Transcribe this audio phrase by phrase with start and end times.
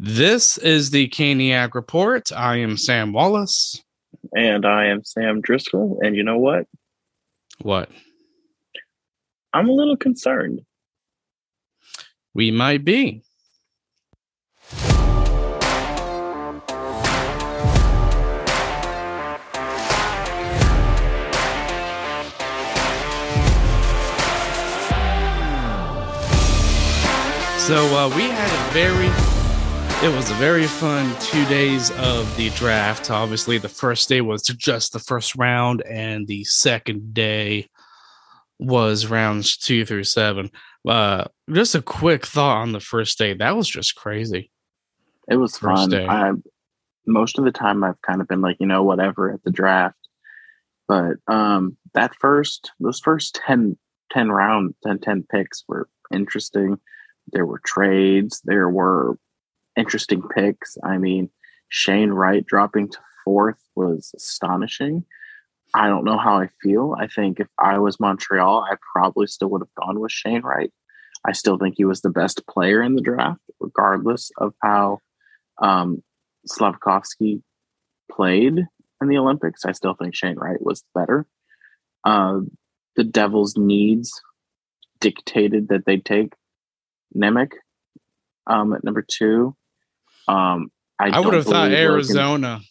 [0.00, 2.30] This is the Caniac Report.
[2.30, 3.82] I am Sam Wallace.
[4.32, 5.98] And I am Sam Driscoll.
[6.00, 6.68] And you know what?
[7.62, 7.90] What?
[9.52, 10.60] I'm a little concerned.
[12.32, 13.24] We might be.
[27.58, 29.27] So uh, we had a very,
[30.02, 33.10] it was a very fun two days of the draft.
[33.10, 37.68] Obviously, the first day was just the first round, and the second day
[38.60, 40.50] was rounds two through seven.
[40.86, 43.34] Uh, just a quick thought on the first day.
[43.34, 44.52] That was just crazy.
[45.28, 46.08] It was first fun.
[46.08, 46.32] I,
[47.06, 49.98] most of the time, I've kind of been like, you know, whatever at the draft.
[50.86, 53.76] But um, that first, those first 10,
[54.12, 56.78] 10 rounds, 10, 10 picks were interesting
[57.32, 59.18] there were trades, there were
[59.78, 60.76] interesting picks.
[60.84, 61.30] I mean,
[61.68, 65.04] Shane Wright dropping to fourth was astonishing.
[65.74, 66.94] I don't know how I feel.
[66.98, 70.72] I think if I was Montreal, I probably still would have gone with Shane Wright.
[71.26, 75.00] I still think he was the best player in the draft, regardless of how
[75.60, 76.02] um,
[76.48, 77.42] Slafkovsky
[78.10, 78.66] played
[79.00, 79.64] in the Olympics.
[79.64, 81.26] I still think Shane Wright was better.
[82.04, 82.40] Uh,
[82.96, 84.20] the Devils' needs
[85.00, 86.32] dictated that they take
[87.14, 87.52] Nemec
[88.46, 89.54] um, at number two.
[90.28, 92.66] Um, I, I would have thought Arizona Logan,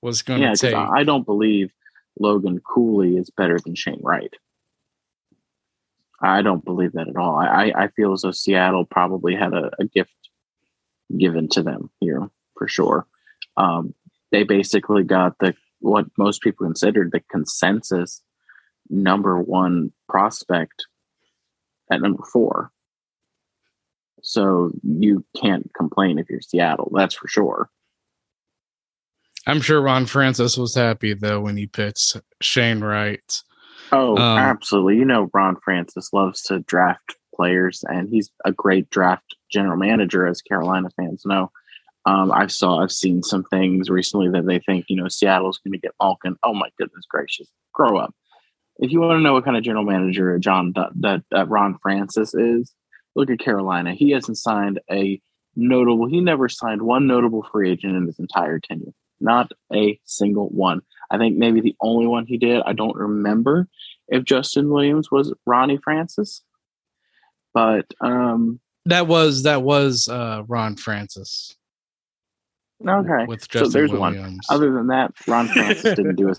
[0.00, 0.74] was going to yeah, take.
[0.74, 1.72] I don't believe
[2.18, 4.34] Logan Cooley is better than Shane Wright.
[6.20, 7.36] I don't believe that at all.
[7.36, 10.12] I, I feel as though Seattle probably had a, a gift
[11.16, 13.06] given to them here for sure.
[13.56, 13.94] Um,
[14.30, 18.22] they basically got the what most people considered the consensus
[18.88, 20.86] number one prospect
[21.90, 22.70] at number four.
[24.22, 27.68] So you can't complain if you're Seattle, that's for sure.
[29.46, 33.20] I'm sure Ron Francis was happy though when he pitched Shane Wright.
[33.90, 34.96] Oh, um, absolutely.
[34.96, 40.26] You know, Ron Francis loves to draft players, and he's a great draft general manager,
[40.26, 41.50] as Carolina fans know.
[42.06, 45.72] Um, I've saw, I've seen some things recently that they think, you know, Seattle's going
[45.72, 46.36] to get Malkin.
[46.42, 48.14] Oh my goodness gracious, grow up!
[48.78, 52.34] If you want to know what kind of general manager John that, that Ron Francis
[52.34, 52.72] is,
[53.14, 53.94] Look at Carolina.
[53.94, 55.20] He hasn't signed a
[55.54, 58.92] notable, he never signed one notable free agent in his entire tenure.
[59.20, 60.80] Not a single one.
[61.10, 63.68] I think maybe the only one he did, I don't remember
[64.08, 66.42] if Justin Williams was Ronnie Francis.
[67.54, 71.54] But um that was that was uh Ron Francis.
[72.86, 73.26] Okay.
[73.26, 74.46] With Justin so there's Williams.
[74.48, 74.56] one.
[74.56, 76.34] Other than that, Ron Francis didn't do a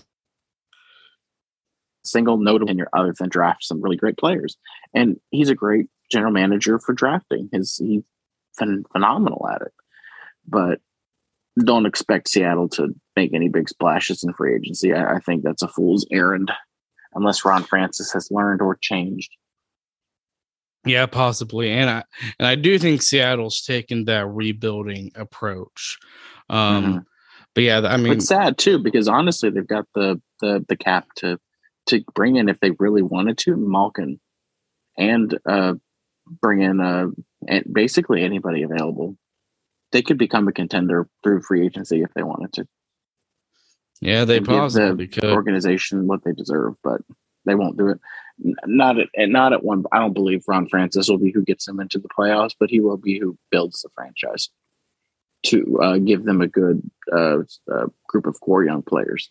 [2.04, 4.56] single notable tenure other than draft some really great players.
[4.92, 7.48] And he's a great general manager for drafting.
[7.52, 8.02] His he's
[8.58, 9.72] ph- phenomenal at it,
[10.46, 10.80] but
[11.62, 14.92] don't expect Seattle to make any big splashes in free agency.
[14.92, 16.50] I, I think that's a fool's errand,
[17.14, 19.30] unless Ron Francis has learned or changed.
[20.86, 22.04] Yeah, possibly, and I
[22.38, 25.98] and I do think Seattle's taken that rebuilding approach.
[26.48, 26.98] Um, mm-hmm.
[27.54, 31.06] But yeah, I mean, it's sad too because honestly, they've got the the the cap
[31.16, 31.38] to
[31.86, 34.20] to bring in if they really wanted to Malkin
[34.96, 35.74] and uh,
[36.26, 37.06] bring in uh,
[37.70, 39.16] basically anybody available.
[39.92, 42.66] They could become a contender through free agency if they wanted to.
[44.00, 45.32] Yeah, they possibly give the could.
[45.32, 47.00] organization what they deserve, but
[47.46, 48.00] they won't do it.
[48.66, 49.84] Not at not at one.
[49.92, 52.80] I don't believe Ron Francis will be who gets them into the playoffs, but he
[52.80, 54.50] will be who builds the franchise
[55.44, 57.38] to uh, give them a good uh,
[57.72, 59.30] uh, group of core young players.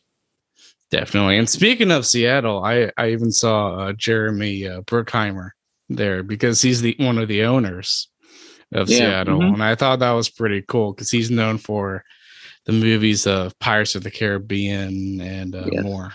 [0.90, 1.38] Definitely.
[1.38, 5.50] And speaking of Seattle, I I even saw uh, Jeremy uh, Bruckheimer
[5.90, 8.10] there because he's the one of the owners
[8.74, 9.54] of yeah, Seattle, mm-hmm.
[9.56, 12.04] and I thought that was pretty cool because he's known for
[12.66, 16.14] the movies of Pirates of the Caribbean and uh, more.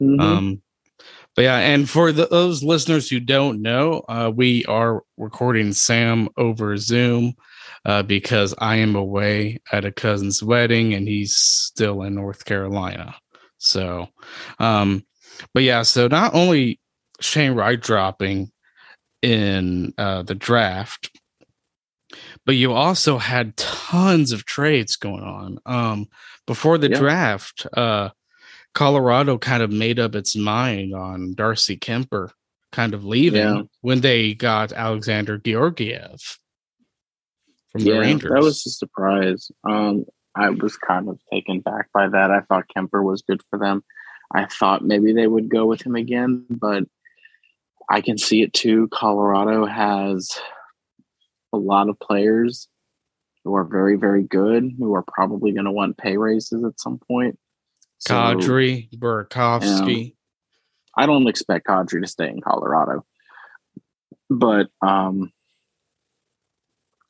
[0.00, 0.20] Mm-hmm.
[0.20, 0.62] Um,
[1.36, 6.28] but yeah, and for the, those listeners who don't know, uh, we are recording Sam
[6.36, 7.34] over Zoom
[7.84, 13.14] uh, because I am away at a cousin's wedding and he's still in North Carolina.
[13.58, 14.08] So,
[14.58, 15.04] um,
[15.52, 16.80] but yeah, so not only
[17.20, 18.52] Shane Wright dropping,
[19.24, 21.18] in uh, the draft,
[22.44, 25.58] but you also had tons of trades going on.
[25.64, 26.08] Um,
[26.46, 28.10] before the draft, uh,
[28.74, 32.30] Colorado kind of made up its mind on Darcy Kuemper
[32.70, 33.62] kind of leaving yeah.
[33.80, 36.20] when they got Alexander Georgiev
[37.72, 38.30] from yeah, the Rangers.
[38.30, 39.50] That was a surprise.
[39.66, 40.04] Um,
[40.34, 42.30] I was kind of taken back by that.
[42.30, 43.82] I thought Kuemper was good for them.
[44.34, 46.84] I thought maybe they would go with him again, but
[47.88, 48.88] I can see it too.
[48.88, 50.30] Colorado has
[51.52, 52.68] a lot of players
[53.44, 56.98] who are very, very good, who are probably going to want pay raises at some
[56.98, 57.38] point.
[57.98, 60.14] So, Kadri, Burakovsky.
[60.96, 63.04] I don't expect Kadri to stay in Colorado,
[64.30, 65.32] but um,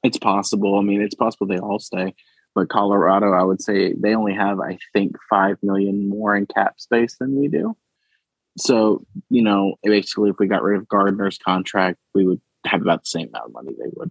[0.02, 0.78] it's possible.
[0.78, 2.14] I mean, it's possible they all stay,
[2.54, 6.80] but Colorado, I would say they only have, I think, five million more in cap
[6.80, 7.76] space than we do.
[8.56, 13.02] So, you know, basically, if we got rid of Gardiner's contract, we would have about
[13.02, 14.10] the same amount of money they would.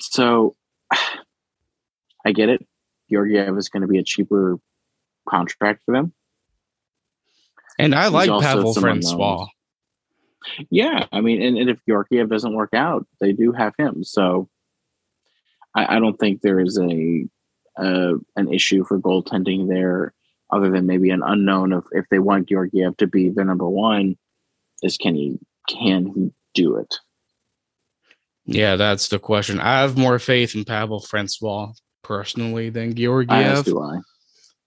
[0.00, 0.56] So,
[2.24, 2.66] I get it.
[3.10, 4.58] Georgiev is going to be a cheaper
[5.28, 6.12] contract for them.
[7.78, 9.48] And I like Pavel Francouz.
[10.70, 14.02] Yeah, I mean, and, and if Georgiev doesn't work out, they do have him.
[14.02, 14.48] So
[15.74, 17.26] I, I don't think there is a
[17.78, 20.12] uh, an issue for goaltending there,
[20.52, 24.16] other than maybe an unknown of if they want Georgiev to be the number one,
[24.82, 25.38] is can he
[25.68, 26.94] can he do it?
[28.44, 29.60] Yeah, that's the question.
[29.60, 33.64] I have more faith in Pavel Francouz personally than Georgiev.
[33.64, 33.98] do I.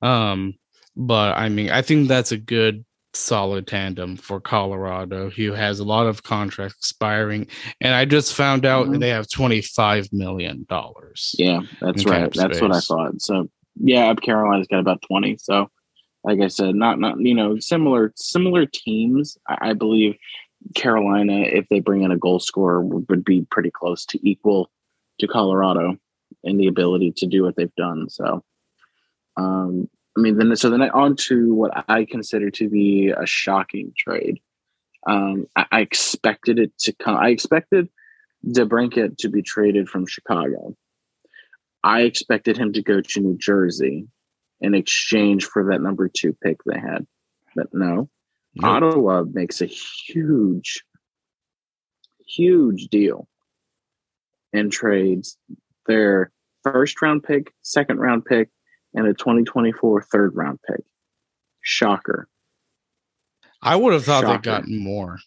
[0.02, 0.56] Um,
[0.96, 5.84] but I mean, I think that's a good solid tandem for Colorado, who has a
[5.86, 7.48] lot of contracts expiring.
[7.82, 9.00] And I just found out mm-hmm.
[9.00, 11.36] they have twenty five million dollars.
[11.38, 12.32] Yeah, that's right.
[12.34, 13.22] That's what I thought.
[13.22, 15.38] So yeah, Carolina's got about twenty.
[15.38, 15.70] So
[16.26, 19.38] like I said, not not you know similar similar teams.
[19.48, 20.16] I, I believe
[20.74, 24.72] Carolina, if they bring in a goal scorer, would, would be pretty close to equal
[25.20, 25.98] to Colorado
[26.44, 28.10] in the ability to do what they've done.
[28.10, 28.44] So,
[29.38, 29.88] um,
[30.18, 34.40] I mean, then so then on to what I consider to be a shocking trade.
[35.08, 37.18] Um, I, I expected it to come.
[37.18, 37.88] I expected
[38.48, 40.76] DeBrincat to be traded from Chicago.
[41.84, 44.08] I expected him to go to New Jersey
[44.62, 47.06] in exchange for that number two pick they had.
[47.56, 48.10] But no.
[48.64, 50.84] Ottawa makes a huge,
[52.26, 53.28] huge deal
[54.54, 55.38] and trades
[55.88, 56.32] their
[56.64, 58.50] first round pick, second round pick,
[58.94, 60.84] and a 2024 third round pick.
[61.62, 62.28] Shocker.
[63.62, 64.34] I would have thought Shocker.
[64.34, 65.18] they'd gotten more.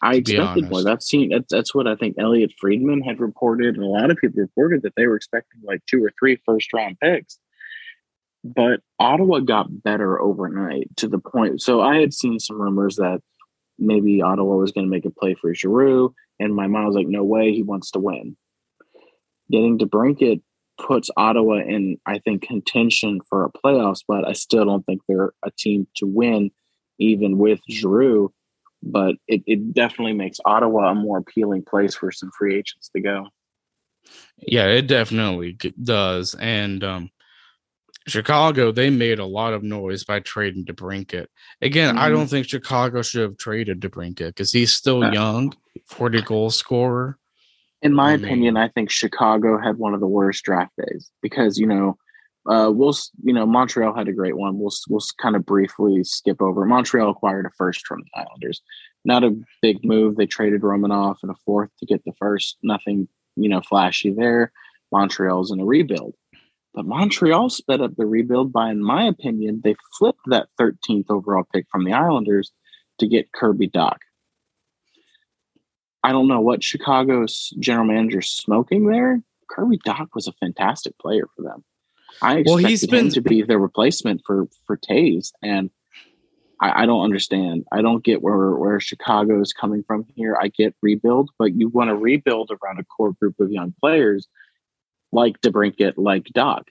[0.00, 0.84] I expected more.
[0.84, 4.16] That's seen that's, that's what I think Elliotte Friedman had reported, and a lot of
[4.16, 7.38] people reported that they were expecting like two or three first round picks.
[8.54, 11.60] But Ottawa got better overnight to the point.
[11.60, 13.20] So I had seen some rumors that
[13.78, 17.08] maybe Ottawa was going to make a play for Giroux, and my mind was like,
[17.08, 18.36] no way, he wants to win.
[19.50, 20.40] Getting DeBrincat
[20.78, 24.26] puts Ottawa in, I think, contention for a playoff spot.
[24.26, 26.50] I still don't think they're a team to win,
[26.98, 28.32] even with Giroux.
[28.82, 33.00] But it, it definitely makes Ottawa a more appealing place for some free agents to
[33.00, 33.26] go.
[34.38, 36.34] Yeah, it definitely does.
[36.34, 37.10] And um,
[38.08, 41.26] Chicago, they made a lot of noise by trading DeBrincat.
[41.62, 42.04] Again, mm-hmm.
[42.04, 45.54] I don't think Chicago should have traded DeBrincat because he's still uh, young,
[45.86, 47.18] 40 goal scorer.
[47.82, 48.24] In my mm-hmm.
[48.24, 51.96] opinion, I think Chicago had one of the worst draft days because you know,
[52.46, 54.58] uh, we'll you know Montreal had a great one.
[54.58, 56.64] We'll we'll kind of briefly skip over.
[56.64, 58.62] Montreal acquired a first from the Islanders.
[59.04, 60.16] Not a big move.
[60.16, 62.56] They traded Romanov and a fourth to get the first.
[62.62, 63.06] Nothing
[63.36, 64.52] you know flashy there.
[64.90, 66.14] Montreal's in a rebuild.
[66.78, 71.42] But Montreal sped up the rebuild by, in my opinion, they flipped that 13th overall
[71.52, 72.52] pick from the Islanders
[73.00, 73.98] to get Kirby Dach.
[76.04, 79.20] I don't know what Chicago's general manager smoking there.
[79.50, 81.64] Kirby Dach was a fantastic player for them.
[82.22, 85.70] I expected well, he's been him to be their replacement for for Toews, and
[86.60, 87.64] I, I, don't understand.
[87.72, 90.38] I don't get where where Chicago is coming from here.
[90.40, 94.28] I get rebuild, but you want to rebuild around a core group of young players
[95.12, 96.64] like DeBrincat, like Dach.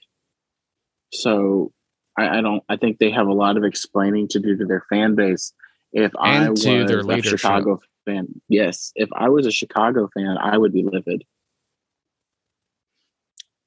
[1.12, 1.72] So
[2.16, 2.62] I, I, don't.
[2.68, 5.52] I think they have a lot of explaining to do to their fan base.
[5.92, 8.28] If and I was a Chicago fan.
[8.48, 11.24] Yes, if I was a Chicago fan, I would be livid.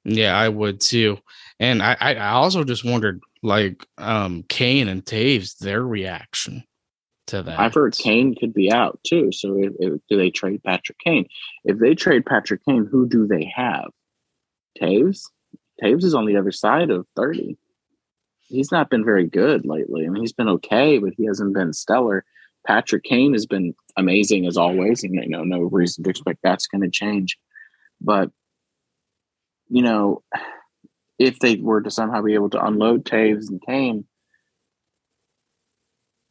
[0.04, 1.18] Yeah, I would too.
[1.60, 6.64] And I, I also just wondered, like, um, Kane and Toews, their reaction
[7.28, 7.60] to that.
[7.60, 9.30] I've heard Kane could be out too.
[9.30, 11.26] So, if, if, do they trade Patrick Kane?
[11.64, 13.90] If they trade Patrick Kane, who do they have?
[14.80, 15.22] Toews.
[15.82, 17.56] Taves is on the other side of thirty.
[18.40, 20.04] He's not been very good lately.
[20.04, 22.24] I mean, he's been okay, but he hasn't been stellar.
[22.66, 26.66] Patrick Kane has been amazing as always, and you know, no reason to expect that's
[26.66, 27.38] going to change.
[28.00, 28.30] But
[29.68, 30.22] you know,
[31.18, 34.04] if they were to somehow be able to unload Toews and Kane,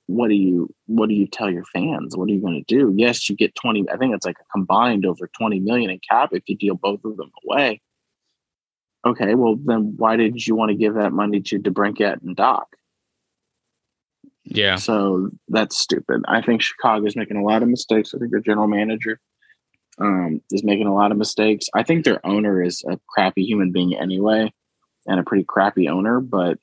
[0.05, 2.15] what do you what do you tell your fans?
[2.15, 2.93] What are you going to do?
[2.95, 3.85] Yes, you get twenty.
[3.89, 7.03] I think it's like a combined over twenty million in cap if you deal both
[7.03, 7.81] of them away.
[9.05, 12.65] Okay, well then why did you want to give that money to DeBrincat and Dach?
[14.43, 14.75] Yeah.
[14.75, 16.23] So that's stupid.
[16.27, 18.13] I think Chicago is making a lot of mistakes.
[18.13, 19.19] I think their general manager
[19.99, 21.67] um, is making a lot of mistakes.
[21.73, 24.51] I think their owner is a crappy human being anyway,
[25.05, 26.19] and a pretty crappy owner.
[26.19, 26.59] But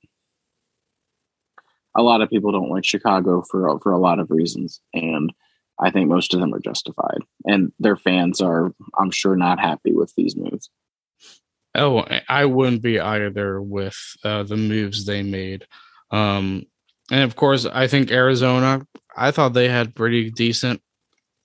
[1.97, 5.33] a lot of people don't like Chicago for for a lot of reasons, and
[5.81, 7.21] I think most of them are justified.
[7.45, 10.71] And their fans are, I'm sure, not happy with these moves.
[11.79, 15.67] Oh, I wouldn't be either with uh, the moves they made.
[16.11, 16.67] Um,
[17.11, 18.87] and of course, I think Arizona.
[19.17, 20.83] I thought they had pretty decent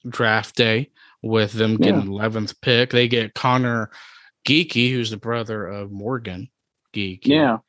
[0.07, 2.91] draft day with them getting eleventh pick.
[2.91, 3.89] They get Conor
[4.45, 6.49] Geekie, who's the brother of Morgan
[6.93, 7.27] Geekie.
[7.27, 7.59] Yeah,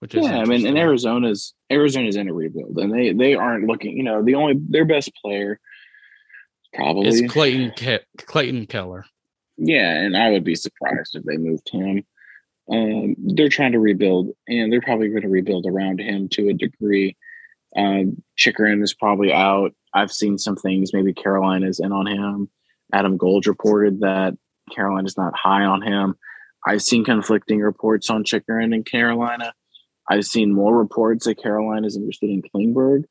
[0.00, 0.38] which is yeah.
[0.38, 3.96] I mean, and Arizona's Arizona's in a rebuild, and they they aren't looking.
[3.96, 5.60] You know, the only their best player
[6.74, 9.06] probably is Clayton Ke- Clayton Keller.
[9.56, 12.04] Yeah, and I would be surprised if they moved him.
[12.70, 16.54] Um, they're trying to rebuild, and they're probably going to rebuild around him to a
[16.54, 17.16] degree.
[17.76, 19.74] Um, Chychrun is probably out.
[19.92, 20.92] I've seen some things.
[20.92, 22.48] Maybe Carolina's in on him.
[22.92, 24.36] Adam Gold reported that
[24.74, 26.14] Carolina's not high on him.
[26.66, 29.52] I've seen conflicting reports on Chychrun and Carolina.
[30.08, 33.04] I've seen more reports that Carolina is interested in Klingberg,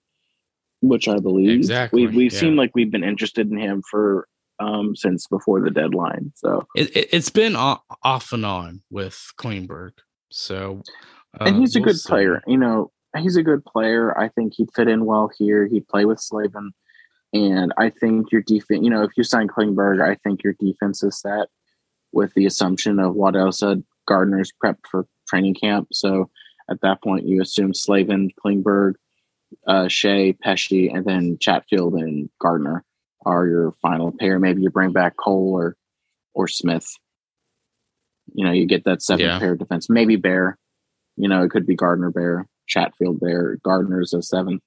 [0.81, 1.49] which I believe.
[1.49, 2.05] Exactly.
[2.05, 2.39] We've, we've yeah.
[2.39, 4.27] seen like we've been interested in him for
[4.59, 6.31] um, since before the deadline.
[6.35, 9.91] So it, has it, been off and on with Klingberg.
[10.31, 10.81] So,
[11.39, 12.09] uh, and he's a we'll good see.
[12.09, 12.41] player.
[12.47, 14.17] You know, he's a good player.
[14.17, 15.67] I think he'd fit in well here.
[15.67, 16.71] He'd play with Slavin.
[17.33, 21.03] And I think your defense, you know, if you sign Klingberg, I think your defense
[21.03, 21.47] is set
[22.11, 25.87] with the assumption of what else said Gardiner's prepped for training camp.
[25.91, 26.29] So
[26.69, 28.93] at that point, you assume Slavin, Klingberg,
[29.67, 32.83] uh, Skjei, Pesce, and then Chatfield and Gardiner
[33.25, 34.39] are your final pair.
[34.39, 35.75] Maybe you bring back Cole or
[36.33, 36.87] or Smith.
[38.33, 39.39] You know, you get that seventh yeah.
[39.39, 39.89] pair defense.
[39.89, 40.57] Maybe Bear.
[41.15, 43.57] You know, it could be Gardiner Bear, Chatfield Bear.
[43.63, 44.61] Gardiner's a seven.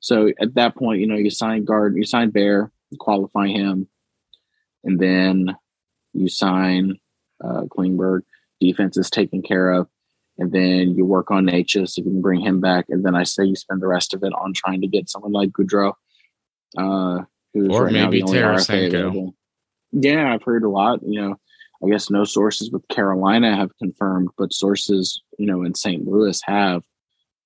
[0.00, 3.88] So at that point, you know, you sign Gard, you sign Bear, you qualify him,
[4.84, 5.56] and then
[6.12, 6.98] you sign
[7.42, 8.22] uh, Klingberg.
[8.60, 9.88] Defense is taken care of,
[10.38, 13.44] and then you work on if you can bring him back, and then I say
[13.44, 15.92] you spend the rest of it on trying to get someone like Goodrow,
[16.76, 17.24] uh,
[17.56, 19.32] who's or right maybe Tarasenko.
[19.92, 21.00] Yeah, I've heard a lot.
[21.02, 21.36] You know,
[21.84, 26.06] I guess no sources with Carolina have confirmed, but sources, you know, in St.
[26.06, 26.82] Louis have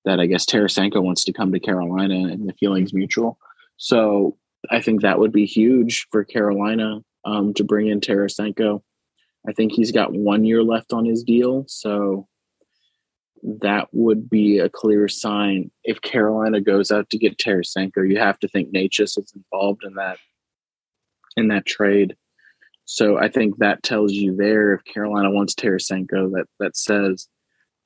[0.04, 3.38] that I guess Tarasenko wants to come to Carolina and the feeling's mutual.
[3.76, 4.36] So
[4.70, 8.82] I think that would be huge for Carolina um, to bring in Tarasenko.
[9.46, 11.64] I think he's got one year left on his deal.
[11.68, 12.26] So
[13.42, 15.70] that would be a clear sign.
[15.84, 19.94] If Carolina goes out to get Tarasenko, you have to think Necas is involved in
[19.94, 20.18] that
[21.36, 22.16] in that trade.
[22.84, 27.28] So I think that tells you there if Carolina wants Tarasenko, that that says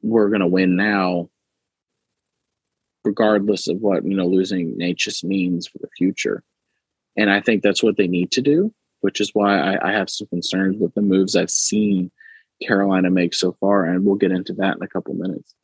[0.02, 1.28] we're going to win now,
[3.04, 6.42] regardless of what you know losing Necas means for the future.
[7.16, 10.10] And I think that's what they need to do, which is why I, I have
[10.10, 12.10] some concerns with the moves I've seen
[12.62, 15.54] Carolina makes so far, and we'll get into that in a couple minutes.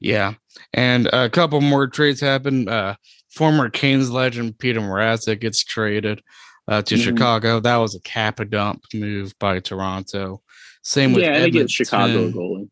[0.00, 0.34] Yeah,
[0.72, 2.68] and a couple more trades happen.
[2.68, 2.94] Uh,
[3.30, 6.22] former Canes legend Peter Mrazek gets traded
[6.68, 7.04] uh, to mm-hmm.
[7.04, 7.60] Chicago.
[7.60, 10.42] That was a cap a dump move by Toronto.
[10.82, 11.68] Same with yeah, Edmonton.
[11.68, 12.68] Chicago goalie.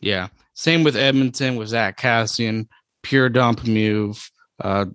[0.00, 2.68] Yeah, same with Edmonton with Zack Kassian.
[3.02, 4.30] Pure dump move
[4.60, 4.86] uh,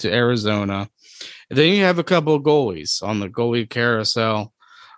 [0.00, 0.88] to Arizona.
[1.50, 4.52] And then you have a couple of goalies on the goalie carousel.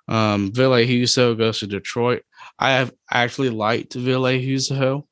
[0.09, 2.23] Um, Ville Husso goes to Detroit.
[2.59, 5.05] I have actually liked Ville Husso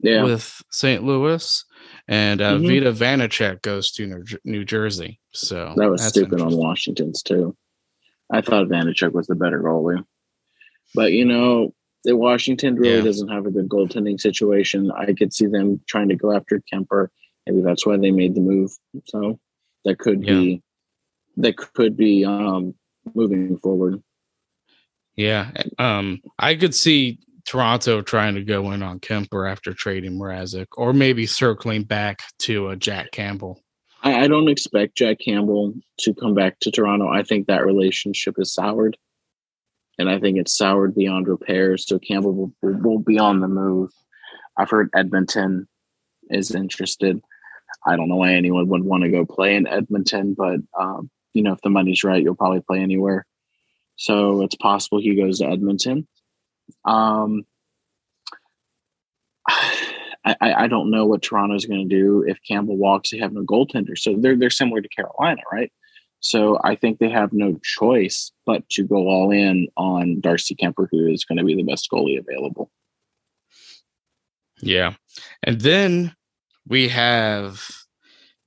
[0.00, 0.24] yeah.
[0.24, 1.02] with St.
[1.02, 1.64] Louis,
[2.08, 2.66] and uh, mm-hmm.
[2.66, 5.20] Vita Vanecek goes to New, Jersey.
[5.32, 7.56] So that was stupid on Washington's too.
[8.30, 10.04] I thought Vanecek was the better goalie,
[10.94, 11.74] but you know,
[12.04, 13.04] the Washington really yeah.
[13.04, 14.90] doesn't have a good goaltending situation.
[14.90, 17.08] I could see them trying to go after Kuemper.
[17.46, 18.72] Maybe that's why they made the move.
[19.06, 19.38] So
[19.84, 20.34] that could yeah.
[20.34, 20.62] be
[21.36, 22.74] that could be um
[23.14, 24.02] moving forward.
[25.16, 25.50] Yeah.
[25.78, 30.92] Um, I could see Toronto trying to go in on Kuemper after trading Mrazek, or
[30.92, 33.62] maybe circling back to uh, Jack Campbell.
[34.02, 37.08] I, I, don't expect Jack Campbell to come back to Toronto.
[37.08, 38.96] I think that relationship is soured,
[39.98, 41.76] and I think it's soured beyond repair.
[41.76, 43.90] So Campbell will, will, will be on the move.
[44.56, 45.68] I've heard Edmonton
[46.30, 47.20] is interested.
[47.86, 51.42] I don't know why anyone would want to go play in Edmonton, but um, you
[51.42, 53.26] know, if the money's right, you'll probably play anywhere.
[53.96, 56.08] So it's possible he goes to Edmonton.
[56.84, 57.44] Um,
[60.26, 63.10] I, I don't know what Toronto's going to do if Campbell walks.
[63.10, 65.70] They have no goaltender, so they're they're similar to Carolina, right?
[66.20, 70.88] So I think they have no choice but to go all in on Darcy Kuemper,
[70.90, 72.70] who is going to be the best goalie available.
[74.62, 74.94] Yeah,
[75.42, 76.16] and then
[76.66, 77.83] we have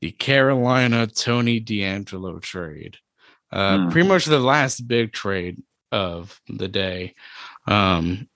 [0.02, 2.98] the Carolina Tony DeAngelo trade.
[3.52, 3.92] Uh, mm.
[3.92, 5.62] Pretty much the last big trade
[5.92, 7.16] of the day.
[7.66, 8.28] Um,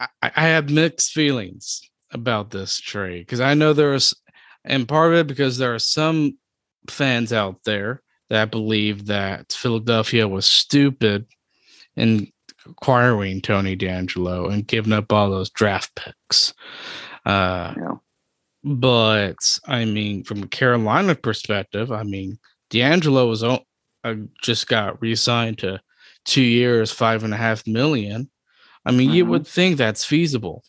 [0.00, 1.82] I, I have mixed feelings
[2.12, 4.14] about this trade because I know there's,
[4.64, 6.38] and part of it because there are some
[6.88, 11.26] fans out there that believe that Philadelphia was stupid
[11.96, 12.28] in
[12.66, 16.54] acquiring Tony DeAngelo and giving up all those draft picks.
[17.26, 17.94] Uh, yeah.
[18.64, 22.38] But I mean, from a Carolina perspective, I mean,
[22.70, 23.58] DeAngelo was uh,
[24.42, 25.80] just got re-signed to
[26.24, 28.30] two years, five and a half million.
[28.86, 29.16] I mean, mm-hmm.
[29.16, 30.64] you would think that's feasible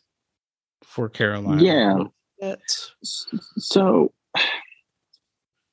[0.83, 2.09] for Carolina.
[2.41, 2.55] Yeah.
[3.57, 4.13] So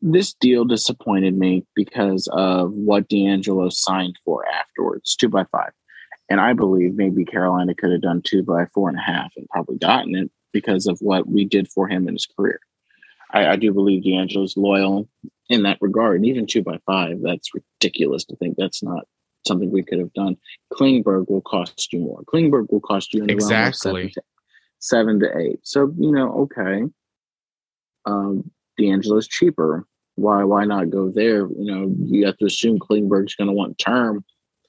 [0.01, 5.71] this deal disappointed me because of what DeAngelo signed for afterwards, two by five.
[6.29, 9.49] And I believe maybe Carolina could have done two by four and a half and
[9.49, 12.61] probably gotten it because of what we did for him in his career.
[13.31, 15.09] I, I do believe DeAngelo's loyal
[15.49, 16.17] in that regard.
[16.17, 19.07] And even two by five, that's ridiculous to think that's not
[19.47, 20.37] something we could have done.
[20.73, 22.23] Klingberg will cost you more.
[22.25, 23.73] Klingberg will cost you exactly.
[23.73, 24.23] seven to,
[24.79, 25.61] seven to eight.
[25.63, 26.85] So, you know, okay.
[28.05, 29.87] Um, DeAngelo's cheaper.
[30.17, 31.49] Why why not go there?
[31.49, 34.25] You know, you have to assume Klingberg's gonna want term.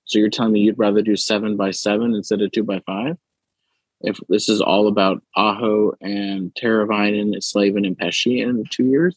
[0.06, 3.18] So you're telling me you'd rather do seven by seven instead of two by five?
[4.04, 9.16] If this is all about Aho and Teravainen, Slavin, and Pesce in two years,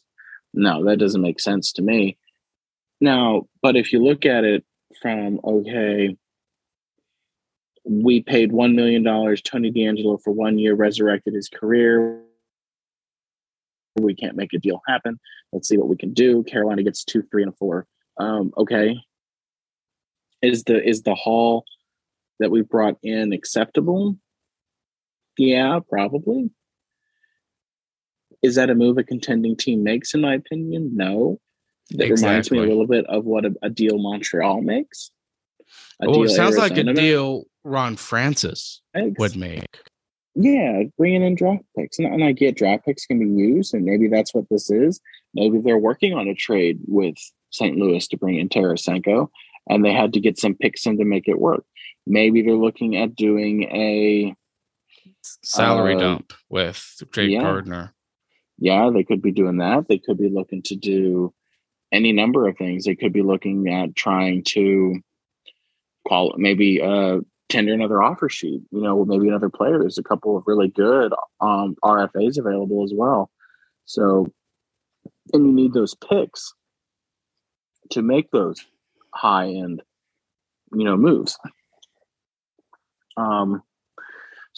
[0.53, 2.17] no, that doesn't make sense to me.
[3.01, 4.63] Now, but if you look at it
[5.01, 6.15] from okay,
[7.83, 12.21] we paid one million dollars Tony DeAngelo for one year, resurrected his career.
[13.97, 15.19] We can't make a deal happen.
[15.51, 16.43] Let's see what we can do.
[16.43, 17.87] Carolina gets two, three, and a four.
[18.17, 18.95] Um, okay,
[20.41, 21.65] is the is the haul
[22.39, 24.17] that we brought in acceptable?
[25.37, 26.49] Yeah, probably.
[28.41, 30.13] Is that a move a contending team makes?
[30.13, 31.39] In my opinion, no.
[31.91, 32.27] That exactly.
[32.27, 35.11] reminds me a little bit of what a, a deal Montreal makes.
[36.03, 39.17] oh, it sounds Arizona like a deal Ron Francis makes.
[39.19, 39.65] would make.
[40.35, 43.85] Yeah, bringing in draft picks, and, and I get draft picks can be used, and
[43.85, 45.01] maybe that's what this is.
[45.33, 47.15] Maybe they're working on a trade with
[47.49, 47.75] St.
[47.75, 49.29] Louis to bring in Tarasenko,
[49.67, 51.63] and they had to get some picks in to make it work.
[52.05, 54.35] Maybe they're looking at doing a
[55.43, 57.41] salary uh, dump with Jake yeah.
[57.41, 57.93] Gardiner.
[58.57, 59.87] Yeah, they could be doing that.
[59.87, 61.33] They could be looking to do
[61.91, 62.85] any number of things.
[62.85, 64.95] They could be looking at trying to
[66.07, 68.61] call maybe uh, tender another offer sheet.
[68.71, 69.79] You know, maybe another player.
[69.79, 73.29] There's a couple of really good um, RFAs available as well.
[73.85, 74.27] So,
[75.33, 76.53] and you need those picks
[77.91, 78.65] to make those
[79.13, 79.81] high end,
[80.73, 81.37] you know, moves.
[83.15, 83.63] Um,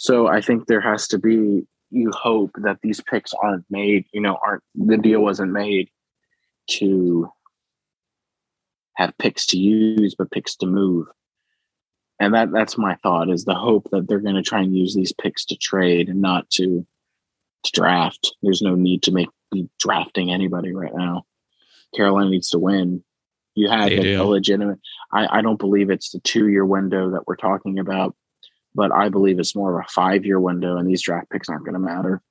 [0.01, 1.67] so I think there has to be.
[1.91, 4.05] You hope that these picks aren't made.
[4.13, 5.89] You know, aren't the deal wasn't made
[6.77, 7.29] to
[8.93, 11.07] have picks to use, but picks to move.
[12.17, 14.95] And that that's my thought is the hope that they're going to try and use
[14.95, 16.88] these picks to trade and not to
[17.65, 18.33] to draft.
[18.41, 21.25] There's no need to make be drafting anybody right now.
[21.93, 23.03] Carolina needs to win.
[23.53, 24.79] You had a, a legitimate.
[25.12, 28.15] I, I don't believe it's the two year window that we're talking about,
[28.75, 31.65] but I believe it's more of a five year window, and these draft picks aren't
[31.65, 32.21] going to matter.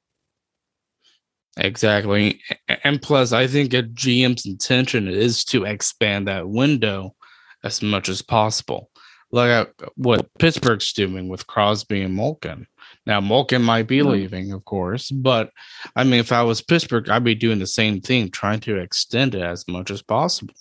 [1.59, 2.41] Exactly.
[2.85, 7.17] And plus, I think a GM's intention is to expand that window
[7.65, 8.91] as much as possible.
[9.31, 12.67] Like what Pittsburgh's doing with Crosby and Malkin.
[13.05, 15.51] Now, Malkin might be leaving, of course, but
[15.97, 19.35] I mean, if I was Pittsburgh, I'd be doing the same thing, trying to extend
[19.35, 20.55] it as much as possible.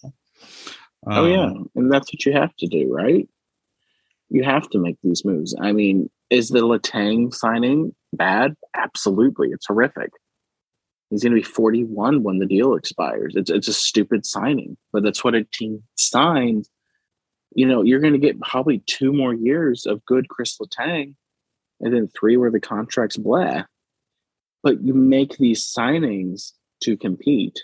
[1.06, 1.46] Um, oh, yeah.
[1.46, 3.28] Um, and that's what you have to do, right?
[4.30, 5.56] You have to make these moves.
[5.60, 8.56] I mean, is the Letang signing bad?
[8.76, 9.50] Absolutely.
[9.50, 10.12] It's horrific.
[11.10, 13.34] He's going to be 41 when the deal expires.
[13.36, 16.70] It's it's a stupid signing, but that's what a team signs.
[17.56, 21.16] You know, you're going to get probably two more years of good Chris Letang,
[21.80, 23.63] and then three where the contract's blah.
[24.63, 26.52] But you make these signings
[26.84, 27.63] to compete.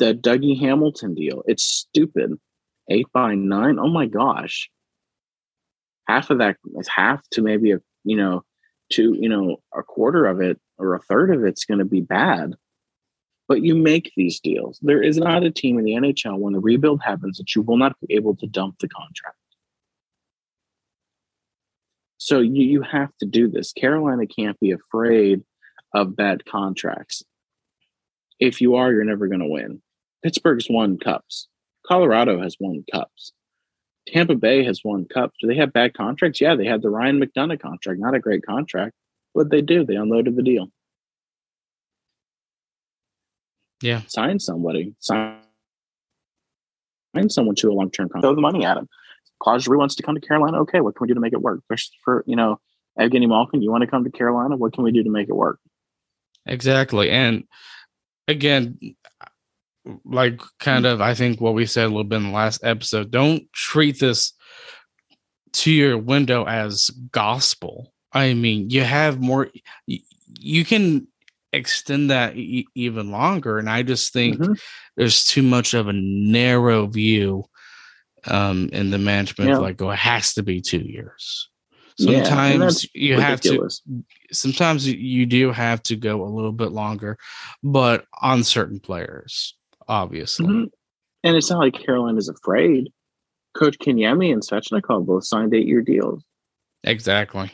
[0.00, 2.32] The Dougie Hamilton deal, it's stupid.
[2.88, 3.78] Eight by nine.
[3.78, 4.68] Oh my gosh.
[6.10, 8.42] Half of that is half to maybe a you know,
[8.94, 12.00] to you know, a quarter of it or a third of it's going to be
[12.00, 12.54] bad.
[13.46, 14.80] But you make these deals.
[14.82, 17.76] There is not a team in the NHL when the rebuild happens that you will
[17.76, 19.36] not be able to dump the contract.
[22.18, 23.72] So you, you have to do this.
[23.72, 25.42] Carolina can't be afraid
[25.94, 27.22] of bad contracts.
[28.40, 29.80] If you are, you're never going to win.
[30.24, 31.46] Pittsburgh's won cups.
[31.86, 33.32] Colorado has won cups.
[34.08, 35.36] Tampa Bay has won cups.
[35.40, 36.40] Do they have bad contracts?
[36.40, 38.94] Yeah, they had the Ryan McDonagh contract, not a great contract.
[39.32, 39.84] What they do?
[39.84, 40.68] They unloaded the deal.
[43.82, 44.02] Yeah.
[44.08, 44.94] Sign somebody.
[44.98, 45.36] Sign
[47.16, 48.24] sign someone to a long term contract.
[48.24, 48.88] Throw the money at him.
[49.40, 50.60] Claude Giroux wants to come to Carolina.
[50.62, 51.60] Okay, what can we do to make it work?
[51.66, 52.60] For, for you know,
[52.98, 54.56] Evgeny Malkin, you want to come to Carolina?
[54.56, 55.58] What can we do to make it work?
[56.46, 57.10] Exactly.
[57.10, 57.44] And
[58.28, 58.78] again,
[60.04, 63.10] like kind of, I think what we said a little bit in the last episode,
[63.10, 64.32] don't treat this
[65.52, 67.92] to your window as gospel.
[68.12, 69.50] I mean, you have more,
[69.86, 71.06] you can
[71.52, 73.58] extend that e- even longer.
[73.58, 74.52] And I just think mm-hmm.
[74.96, 77.44] there's too much of a narrow view
[78.26, 79.50] um, in the management.
[79.50, 79.58] Yeah.
[79.58, 81.48] Like, oh, it has to be two years.
[81.98, 83.82] Sometimes yeah, you ridiculous.
[83.86, 84.34] have to.
[84.34, 87.18] Sometimes you do have to go a little bit longer,
[87.62, 89.58] but on certain players,
[89.90, 90.46] obviously.
[90.46, 90.64] Mm-hmm.
[91.24, 92.90] And it's not like Carolina is afraid.
[93.56, 96.22] Kotkaniemi and Svechnikov both signed eight-year deals.
[96.84, 97.50] Exactly.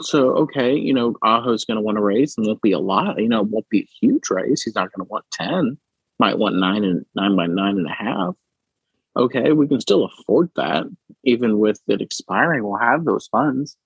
[0.00, 3.20] So okay, you know, Aho's going to want to raise, and won't be a lot.
[3.20, 4.62] You know, it won't be a huge raise.
[4.62, 5.78] He's not going to want ten.
[6.18, 8.34] Might want nine and nine by nine and a half.
[9.16, 10.84] Okay, we can still afford that,
[11.24, 12.64] even with it expiring.
[12.64, 13.76] We'll have those funds.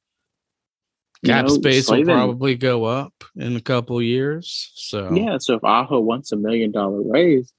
[1.25, 4.73] Cap know, space will probably go up in a couple years.
[4.75, 7.53] So yeah, so if Aho wants a million dollar raise,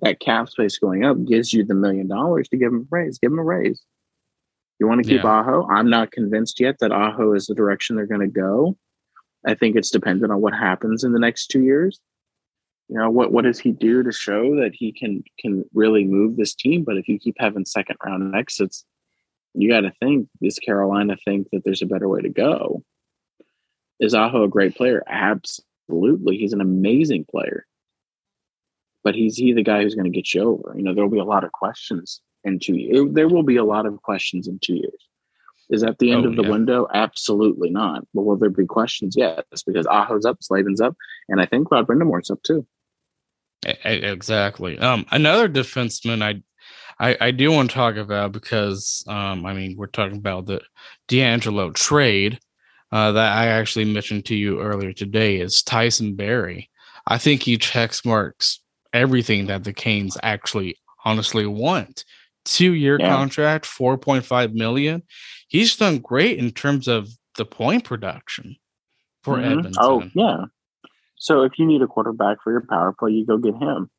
[0.00, 3.18] that cap space going up gives you the million dollars to give him a raise.
[3.18, 3.82] Give him a raise.
[4.80, 5.40] You want to keep yeah.
[5.40, 5.68] Aho?
[5.70, 8.76] I'm not convinced yet that Aho is the direction they're going to go.
[9.46, 12.00] I think it's dependent on what happens in the next two years.
[12.88, 16.36] You know what what does he do to show that he can can really move
[16.36, 16.84] this team?
[16.84, 18.84] But if you keep having second round exits,
[19.54, 22.82] you got to think does Carolina think that there's a better way to go?
[24.00, 25.02] Is Aho a great player?
[25.08, 27.66] Absolutely, he's an amazing player.
[29.04, 30.74] But he's he the guy who's going to get you over.
[30.76, 33.08] You know there will be a lot of questions in two years.
[33.12, 35.08] There will be a lot of questions in two years.
[35.70, 36.50] Is that the end oh, of the yeah.
[36.50, 36.86] window?
[36.92, 38.06] Absolutely not.
[38.12, 39.14] But will there be questions?
[39.16, 40.96] Yes, because Aho's up, Slavin's up,
[41.28, 42.66] and I think Rod Brind'Amour's up too.
[43.64, 44.78] Exactly.
[44.78, 46.42] Um, another defenseman I,
[46.98, 50.60] I, I do want to talk about because um, I mean we're talking about the
[51.08, 52.40] DeAngelo trade
[52.90, 56.70] uh, that I actually mentioned to you earlier today is Tyson Barrie.
[57.06, 58.60] I think he checks marks
[58.92, 62.04] everything that the Canes actually honestly want
[62.44, 63.08] two year yeah.
[63.08, 65.02] contract, 4.5 million.
[65.48, 68.56] He's done great in terms of the point production
[69.22, 69.58] for mm-hmm.
[69.58, 69.74] Edmonton.
[69.78, 70.44] Oh, yeah.
[71.16, 73.90] So if you need a quarterback for your power play, you go get him.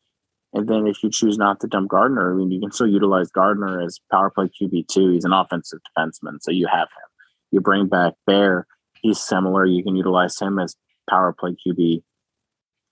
[0.53, 3.32] And then if you choose not to dump Gardiner, I mean, you can still utilize
[3.32, 5.13] Gardiner as power play QB2.
[5.13, 7.10] He's an offensive defenseman, so you have him.
[7.51, 8.67] You bring back Bear,
[9.01, 9.65] he's similar.
[9.65, 10.75] You can utilize him as
[11.10, 12.03] power play QB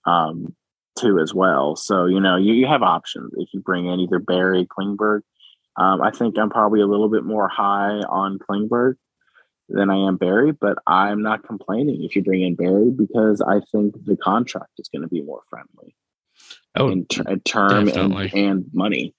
[0.06, 0.56] um,
[0.98, 1.76] two as well.
[1.76, 5.22] So, you know, you, you have options if you bring in either Barrie Klingberg,
[5.76, 8.94] um, I think I'm probably a little bit more high on Klingberg
[9.68, 13.60] than I am Barrie, but I'm not complaining if you bring in Barrie because I
[13.72, 15.94] think the contract is going to be more friendly.
[16.76, 19.14] Oh, in, ter- in term and, and, money.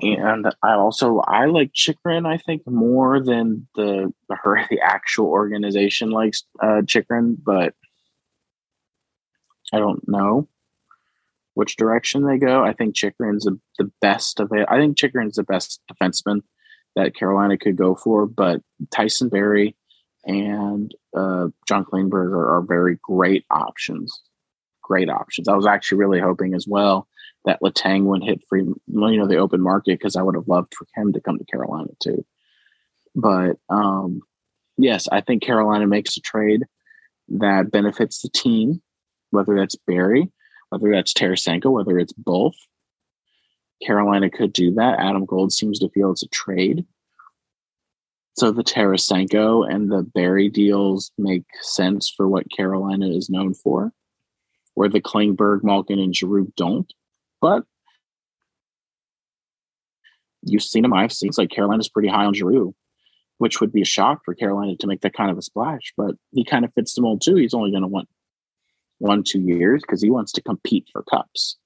[0.00, 2.24] And I also I like Chychrun.
[2.24, 7.74] I think more than the her the actual organization likes uh, Chychrun, but
[9.72, 10.48] I don't know
[11.58, 12.62] which direction they go.
[12.62, 14.64] I think Chychrun's the, the best of it.
[14.70, 16.42] I think Chychrun's the best defenseman
[16.94, 18.60] that Carolina could go for, but
[18.92, 19.74] Tyson Barrie
[20.24, 24.22] and uh, John Klingberg are, very great options.
[24.84, 25.48] Great options.
[25.48, 27.08] I was actually really hoping as well
[27.44, 30.74] that Letang would hit free, you know, the open market because I would have loved
[30.76, 32.24] for him to come to Carolina too.
[33.16, 34.20] But um,
[34.76, 36.62] yes, I think Carolina makes a trade
[37.30, 38.80] that benefits the team,
[39.30, 40.30] whether that's Barrie
[40.70, 42.56] whether that's Tarasenko, whether it's both.
[43.84, 44.98] Carolina could do that.
[44.98, 46.84] Adam Gold seems to feel it's a trade.
[48.36, 53.92] So the Tarasenko and the Barrie deals make sense for what Carolina is known for,
[54.74, 56.92] where the Klingberg, Malkin, and Giroux don't.
[57.40, 57.64] But
[60.42, 60.94] you've seen them.
[60.94, 61.28] I've seen.
[61.28, 62.74] It's like Carolina's pretty high on Giroux,
[63.38, 65.92] which would be a shock for Carolina to make that kind of a splash.
[65.96, 67.36] But he kind of fits the mold too.
[67.36, 68.08] He's only going to want
[68.98, 71.56] one, two years because he wants to compete for cups.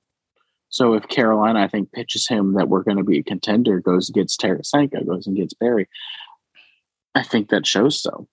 [0.69, 4.09] So if Carolina, I think, pitches him that we're going to be a contender, goes
[4.09, 5.89] and gets Tarasenko, goes and gets Barrie,
[7.15, 8.27] I think that shows so.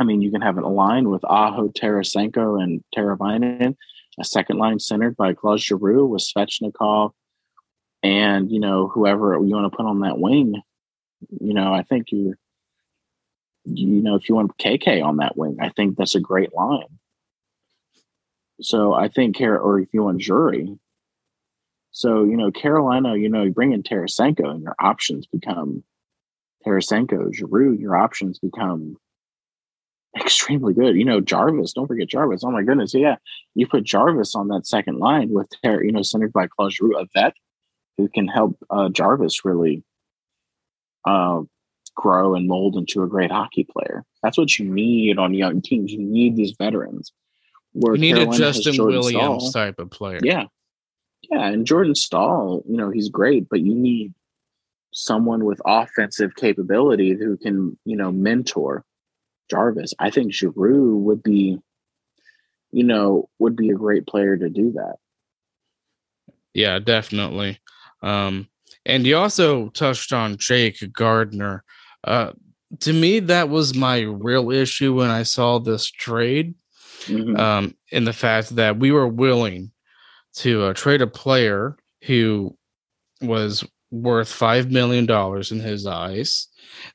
[0.00, 3.76] I mean, you can have a line with Aho, Tarasenko, and Teravainen,
[4.18, 7.12] a second line centered by Claude Giroux with Svechnikov,
[8.02, 10.60] and you know whoever you want to put on that wing.
[11.40, 12.34] You know, I think you,
[13.64, 16.98] you know, if you want KK on that wing, I think that's a great line.
[18.60, 20.78] So I think Car or if you want Giroux,
[21.90, 25.82] So, you know, Carolina, you know, you bring in Tarasenko and your options become
[26.66, 28.96] Tarasenko, Giroux, your options become
[30.20, 30.96] extremely good.
[30.96, 32.42] You know, Jarvis, don't forget Jarvis.
[32.44, 32.94] Oh my goodness.
[32.94, 33.16] Yeah.
[33.54, 36.98] You put Jarvis on that second line with, Ter- you know, centered by Claude Giroux,
[36.98, 37.34] a vet
[37.96, 39.82] who can help uh, Jarvis really
[41.04, 41.40] uh,
[41.94, 44.04] grow and mold into a great hockey player.
[44.22, 45.92] That's what you need on young teams.
[45.92, 47.12] You need these veterans.
[47.80, 49.52] Where you need Carolina a Justin Williams Staal.
[49.52, 50.20] type of player.
[50.22, 50.44] Yeah.
[51.30, 51.46] Yeah.
[51.46, 54.14] And Jordan Staal, you know, he's great, but you need
[54.92, 58.84] someone with offensive capability who can, you know, mentor
[59.50, 59.94] Jarvis.
[59.98, 61.58] I think Giroux would be,
[62.72, 64.96] you know, would be a great player to do that.
[66.54, 67.60] Yeah, definitely.
[68.02, 68.48] Um,
[68.84, 71.62] and you also touched on Jake Gardiner.
[72.02, 72.32] Uh,
[72.80, 76.54] to me, that was my real issue when I saw this trade.
[77.06, 77.36] Mm-hmm.
[77.36, 79.72] Um, in the fact that we were willing
[80.34, 82.56] to uh, trade a player who
[83.20, 86.48] was worth five million dollars in his eyes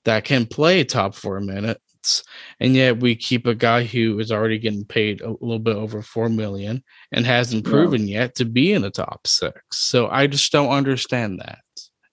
[0.05, 2.23] that can play top four minutes,
[2.59, 6.01] and yet we keep a guy who is already getting paid a little bit over
[6.01, 9.61] four million and hasn't proven yet to be in the top six.
[9.71, 11.59] So I just don't understand that.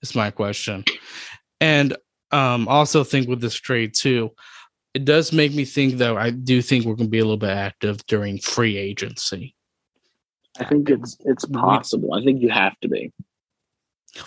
[0.03, 0.85] Is my question,
[1.61, 1.97] and
[2.31, 4.31] um, also think with this trade too.
[4.95, 6.17] It does make me think though.
[6.17, 9.55] I do think we're going to be a little bit active during free agency.
[10.59, 12.15] I think it's it's possible.
[12.15, 13.13] I think you have to be.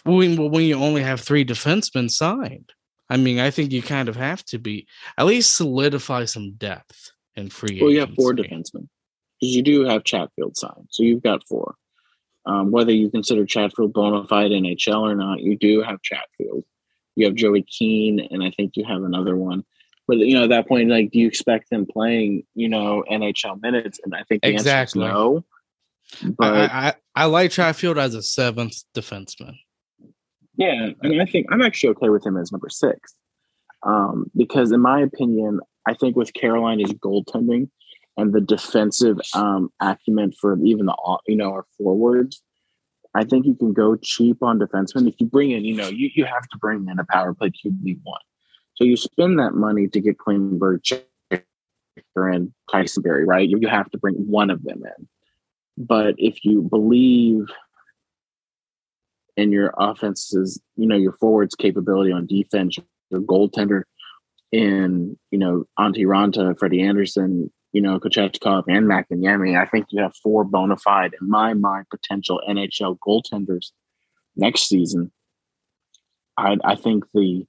[0.05, 2.71] When, when you only have three defensemen signed,
[3.09, 7.11] I mean, I think you kind of have to be at least solidify some depth
[7.35, 7.79] in free.
[7.81, 7.93] Well, agency.
[7.93, 8.87] you have four defensemen
[9.39, 11.75] because you do have Chatfield signed, so you've got four.
[12.45, 16.63] Um, whether you consider Chatfield bona fide NHL or not, you do have Chatfield.
[17.15, 19.63] You have Joey Keane, and I think you have another one.
[20.07, 23.61] But you know, at that point, like, do you expect them playing, you know, NHL
[23.61, 23.99] minutes?
[24.03, 25.03] And I think the exactly.
[25.03, 26.33] answer is no.
[26.37, 29.55] But I, I, I like Chatfield as a seventh defenseman.
[30.55, 33.15] Yeah, and I think I'm actually okay with him as number six,
[33.83, 37.69] um, because in my opinion, I think with Carolina's goaltending
[38.17, 42.43] and the defensive um, acumen for even the you know our forwards,
[43.15, 45.07] I think you can go cheap on defensemen.
[45.07, 47.49] If you bring in, you know, you, you have to bring in a power play
[47.49, 48.21] QB one,
[48.75, 50.81] so you spend that money to get Klingberg,
[52.15, 53.47] and Tyson Barrie, right?
[53.47, 55.07] You, have to bring one of them in.
[55.77, 57.47] But if you believe
[59.35, 62.77] in your offense's, you know, your forwards' capability on defense,
[63.09, 63.83] your goaltender
[64.51, 70.01] in, you know, Antti Raanta, Freddie Andersen, you know, Kochetkov and Makiniemi, I think you
[70.01, 73.71] have four bona fide, in my mind, potential NHL goaltenders
[74.35, 75.11] next season.
[76.37, 77.45] I, I think the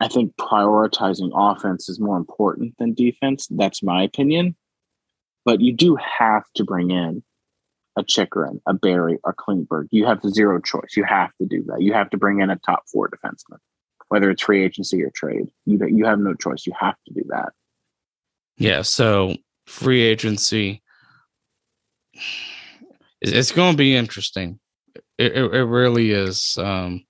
[0.00, 3.46] I think prioritizing offense is more important than defense.
[3.50, 4.56] That's my opinion.
[5.44, 7.22] But you do have to bring in
[7.98, 9.88] a Chychrun, a Barrie, a Klingberg.
[9.90, 10.96] You have zero choice.
[10.96, 11.82] You have to do that.
[11.82, 13.58] You have to bring in a top four defenseman,
[14.08, 15.50] whether it's free agency or trade.
[15.66, 16.66] You you have no choice.
[16.66, 17.52] You have to do that.
[18.56, 18.82] Yeah.
[18.82, 19.36] So
[19.66, 20.82] free agency,
[23.20, 24.60] it's going to be interesting.
[25.18, 26.56] It, it, it really is.
[26.58, 27.04] Um,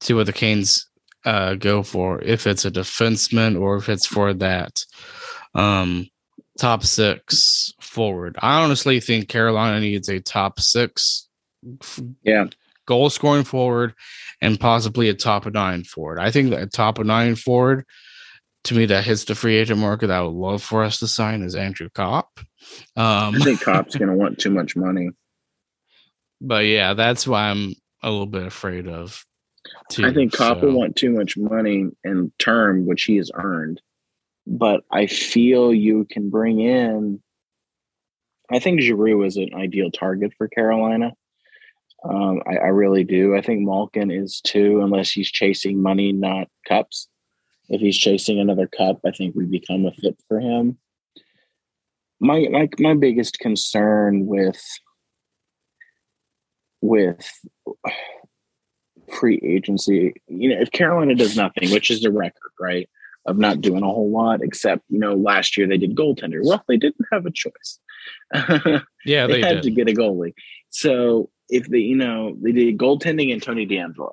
[0.00, 0.88] see what the Canes
[1.24, 4.84] uh, go for if it's a defenseman or if it's for that
[5.54, 6.08] um,
[6.58, 8.36] top six forward.
[8.40, 11.28] I honestly think Carolina needs a top six,
[12.22, 12.46] yeah,
[12.86, 13.94] goal scoring forward,
[14.40, 16.18] and possibly a top of nine forward.
[16.18, 17.86] I think that a top of nine forward,
[18.64, 20.08] to me, that hits the free agent market.
[20.08, 22.40] That I would love for us to sign is Andrew Copp.
[22.96, 25.10] Um, I think Copp's going to want too much money.
[26.40, 29.24] But yeah, that's why I'm a little bit afraid of.
[29.90, 30.66] Too, I think Copp so.
[30.66, 33.80] will want too much money in term, which he has earned
[34.46, 37.22] but I feel you can bring in.
[38.50, 41.12] I think Giroux is an ideal target for Carolina.
[42.04, 43.34] Um, I, I, really do.
[43.34, 47.08] I think Malkin is too, unless he's chasing money, not cups.
[47.70, 50.76] If he's chasing another cup, I think we become a fit for him.
[52.20, 54.62] My my my biggest concern with
[56.82, 57.26] with
[59.12, 62.88] free agency, you know, if Carolina does nothing, which is the record, right?
[63.26, 66.40] of not doing a whole lot, except you know last year they did goaltender.
[66.42, 67.78] Well, they didn't have a choice.
[69.04, 69.64] yeah, they, they had did.
[69.64, 70.34] to get a goalie.
[70.70, 74.12] So if they, you know, they did goaltending and Tony DeAngelo.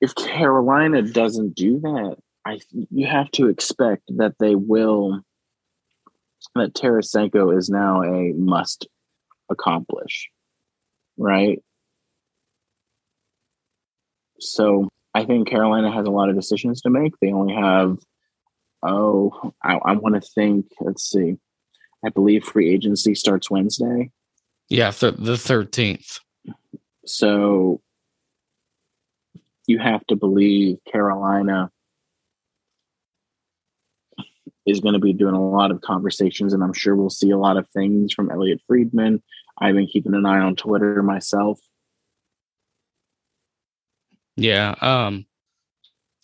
[0.00, 5.22] If Carolina doesn't do that, I you have to expect that they will.
[6.54, 8.86] That Tarasenko is now a must
[9.50, 10.30] accomplish,
[11.16, 11.62] right?
[14.40, 17.12] So I think Carolina has a lot of decisions to make.
[17.20, 17.98] They only have,
[18.82, 20.66] oh, I, I want to think.
[20.80, 21.36] Let's see.
[22.04, 24.10] I believe free agency starts Wednesday.
[24.68, 26.20] Yeah, th- the 13th.
[27.06, 27.80] So
[29.66, 31.70] you have to believe Carolina
[34.66, 37.38] is going to be doing a lot of conversations, and I'm sure we'll see a
[37.38, 39.22] lot of things from Elliotte Friedman.
[39.58, 41.58] I've been keeping an eye on Twitter myself
[44.38, 44.74] Yeah.
[44.80, 45.26] Um,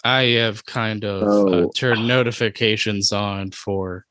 [0.05, 1.65] I have kind of uh, oh.
[1.65, 4.05] uh, turned notifications on for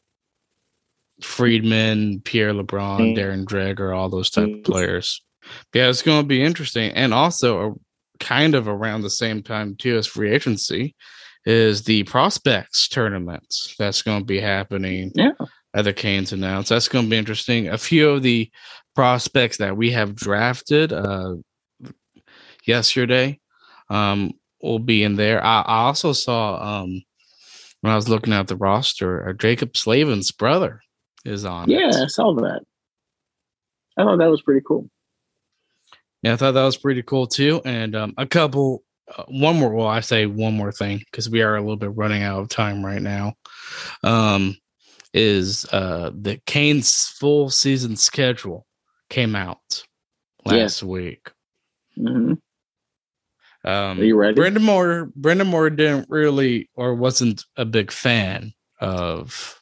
[1.22, 5.22] Friedman, Pierre LeBrun, Darren Dreger, all those type of players.
[5.74, 7.74] Yeah, it's going to be interesting, and also a,
[8.20, 10.96] kind of around the same time too as free agency
[11.46, 13.46] is the prospects tournament
[13.78, 15.12] that's going to be happening.
[15.14, 15.32] Yeah,
[15.76, 16.70] at the Canes announced.
[16.70, 17.68] That's going to be interesting.
[17.68, 18.50] A few of the
[18.96, 21.36] prospects that we have drafted uh,
[22.66, 23.40] yesterday
[23.94, 25.44] um, will be in there.
[25.44, 27.04] I, I also saw um,
[27.82, 30.82] when I was looking at the roster, uh, Jaccob Slavin's brother
[31.26, 31.70] is on.
[31.70, 31.96] Yeah, it.
[31.96, 32.62] I saw that.
[33.98, 34.90] I thought that was pretty cool.
[36.24, 37.62] Yeah, I thought that was pretty cool too.
[37.66, 38.84] And um, a couple,
[39.16, 39.74] uh, one more.
[39.74, 42.50] Well, I say one more thing because we are a little bit running out of
[42.50, 43.34] time right now.
[44.04, 44.58] Um,
[45.14, 48.66] is uh the Canes full season schedule
[49.12, 49.84] came out
[50.44, 50.88] last yeah.
[50.88, 51.30] week.
[51.98, 52.34] Mm-hmm.
[53.66, 54.36] Um, Are you ready?
[54.36, 59.62] Brind'Amour, Brendan Moore didn't really or wasn't a big fan of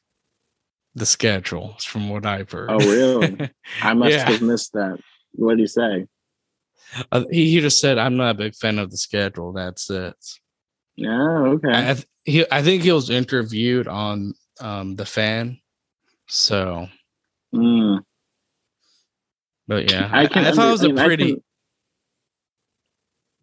[0.95, 2.69] the schedule, from what I've heard.
[2.69, 3.49] Oh, really?
[3.81, 4.29] I must yeah.
[4.29, 4.99] have missed that.
[5.33, 6.07] What did he say?
[7.11, 10.15] Uh, he, he just said, "I'm not a big fan of the schedule." That's it.
[10.95, 11.37] Yeah.
[11.37, 11.71] Okay.
[11.71, 15.59] I, he, I think he was interviewed on um, the fan,
[16.27, 16.87] so.
[17.53, 18.01] Mm.
[19.67, 21.33] But yeah, I, can I, I thought it was a pretty.
[21.33, 21.43] Can,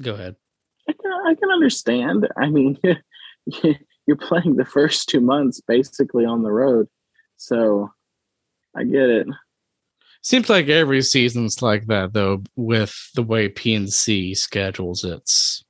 [0.02, 0.36] Go ahead.
[0.88, 2.28] I can, I can understand.
[2.36, 2.78] I mean,
[4.06, 6.88] you're playing the first two months basically on the road,
[7.36, 7.90] so
[8.76, 9.26] I get it.
[10.22, 15.64] Seems like every season's like that though, with the way PNC schedules its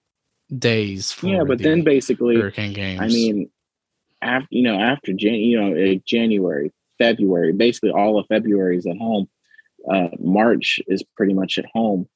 [0.56, 1.14] days.
[1.22, 3.00] yeah, but the then basically Hurricane games.
[3.00, 3.50] I mean,
[4.22, 8.96] after you know, after Jan, you know, January, February, basically all of February is at
[8.96, 9.28] home.
[9.88, 12.08] Uh, March is pretty much at home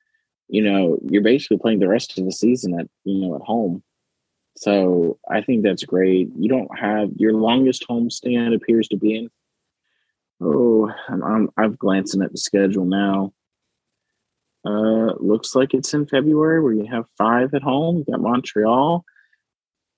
[0.52, 3.82] you know, you're basically playing the rest of the season at, you know, at home.
[4.54, 6.28] So I think that's great.
[6.36, 9.30] You don't have your longest homestand appears to be in.
[10.42, 13.32] Oh, I'm, I'm, I'm glancing at the schedule now.
[14.62, 17.96] Uh, looks like it's in February where you have five at home.
[17.96, 19.06] You got Montreal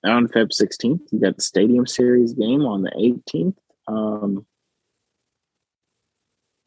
[0.04, 1.00] on Feb 16th.
[1.10, 3.56] You got the Stadium Series game on the 18th.
[3.88, 4.46] Um,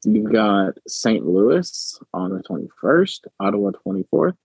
[0.10, 1.26] You've got St.
[1.26, 4.38] Louis on the 21st, Ottawa 24th,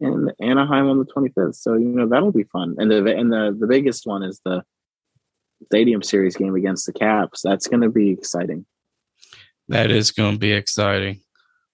[0.00, 1.56] and Anaheim on the 25th.
[1.56, 2.76] So you know that'll be fun.
[2.78, 4.64] And the and the the biggest one is the
[5.66, 7.42] Stadium Series game against the Caps.
[7.42, 8.64] That's going to be exciting.
[9.68, 11.20] That is going to be exciting.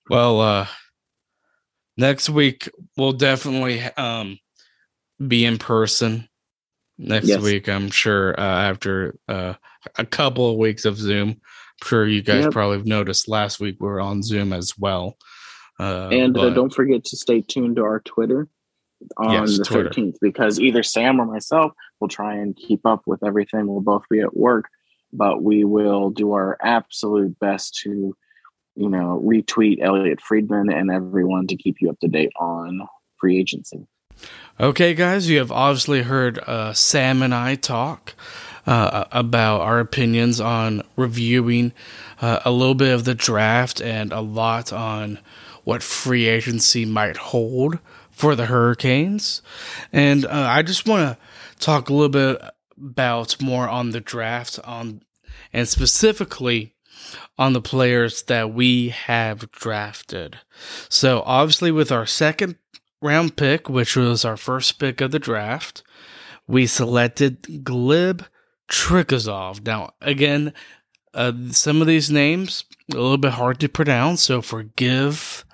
[0.08, 0.66] Well, uh
[1.96, 4.38] next week we'll definitely um
[5.28, 6.26] be in person
[6.98, 7.40] next yes.
[7.42, 9.52] week i'm sure uh, after uh,
[9.98, 11.38] a couple of weeks of zoom
[11.82, 12.52] sure you guys yep.
[12.52, 15.16] probably have noticed last week we were on Zoom as well.
[15.78, 18.48] Uh, and uh, don't forget to stay tuned to our Twitter
[19.16, 19.90] on yes, the Twitter.
[19.90, 23.66] 13th because either Sam or myself will try and keep up with everything.
[23.66, 24.66] We'll both be at work,
[25.12, 28.14] but we will do our absolute best to,
[28.76, 32.86] you know, retweet Elliotte Friedman and everyone to keep you up to date on
[33.18, 33.86] free agency.
[34.58, 38.14] Okay, guys, you have obviously heard uh, Sam and I talk
[38.70, 41.72] uh, about our opinions on reviewing
[42.22, 45.18] uh, a little bit of the draft and a lot on
[45.64, 47.80] what free agency might hold
[48.12, 49.42] for the Hurricanes.
[49.92, 52.40] And uh, I just want to talk a little bit
[52.80, 55.02] about more on the draft on
[55.52, 56.76] and specifically
[57.36, 60.38] on the players that we have drafted.
[60.88, 62.54] So obviously with our second
[63.02, 65.82] round pick, which was our first pick of the draft,
[66.46, 68.26] we selected Gleb
[68.70, 69.66] Trikozov.
[69.66, 70.54] Now, again,
[71.12, 75.44] uh, some of these names a little bit hard to pronounce, so forgive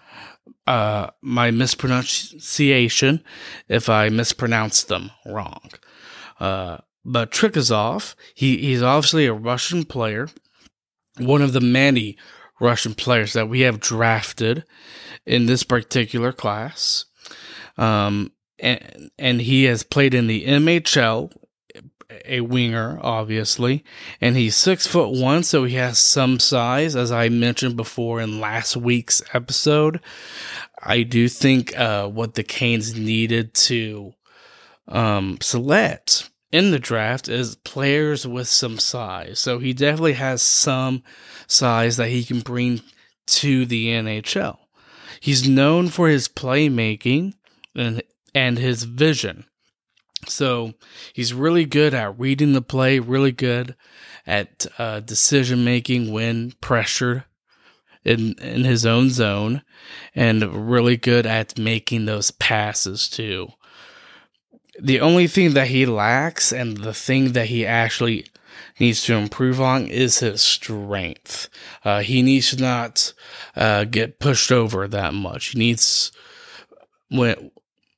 [0.67, 3.23] uh, my mispronunciation
[3.69, 5.71] if I mispronounce them wrong.
[6.39, 10.29] Uh, but Trikozov, he, he's obviously a Russian player,
[11.19, 12.19] one of the many
[12.61, 14.65] Russian players that we have drafted
[15.25, 17.07] in this particular class.
[17.79, 21.33] Um, and, and he has played in the MHL
[22.25, 23.85] a winger, obviously,
[24.21, 28.41] and he's six foot one, so he has some size, as I mentioned before in
[28.41, 30.01] last week's episode.
[30.83, 34.15] I do think uh, what the Canes needed to
[34.89, 39.39] um, select in the draft is players with some size.
[39.39, 41.03] So he definitely has some
[41.47, 42.83] size that he can bring
[43.27, 44.59] to the NHL.
[45.21, 47.35] He's known for his playmaking
[47.75, 48.03] and
[48.35, 49.47] and his vision.
[50.29, 50.75] So
[51.13, 53.77] he's really good at reading the play, really good
[54.27, 57.25] at uh, decision making when pressured
[58.05, 59.63] in in his own zone,
[60.15, 63.49] and really good at making those passes too.
[64.81, 68.27] the only thing that he lacks and the thing that he actually
[68.79, 71.49] needs to improve on is his strength.
[71.85, 73.13] Uh, he needs to not
[73.55, 75.49] uh, get pushed over that much.
[75.49, 76.13] He needs
[77.11, 77.51] when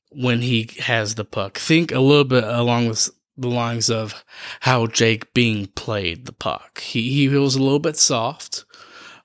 [0.09, 1.57] when he has the puck.
[1.57, 2.93] Think a little bit along
[3.37, 4.23] the lines of
[4.61, 6.81] how Jake Bean played the puck.
[6.81, 8.65] He he was a little bit soft,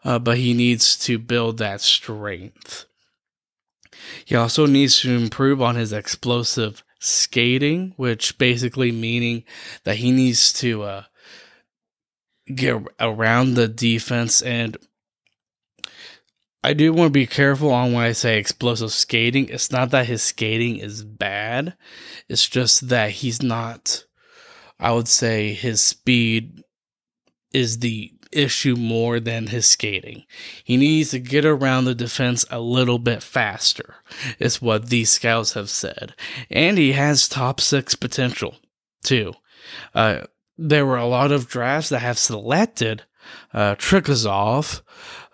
[0.05, 2.87] uh, but he needs to build that strength.
[4.25, 9.45] He also needs to improve on his explosive skating, which basically meaning
[9.85, 11.03] that he needs to uh,
[12.55, 14.77] get around the defense and
[16.65, 19.49] I do want to be careful on when I say explosive skating.
[19.49, 21.77] It's not that his skating is bad.
[22.29, 24.05] It's just that he's not
[24.79, 26.63] I would say his speed
[27.53, 30.25] is the issue more than his skating.
[30.65, 33.97] He needs to get around the defense a little bit faster,
[34.39, 36.15] is what these scouts have said.
[36.51, 38.57] And he has top six potential,
[39.05, 39.35] too.
[39.95, 40.23] Uh,
[40.59, 43.05] there were a lot of drafts that have selected
[43.53, 44.83] uh, Trikozov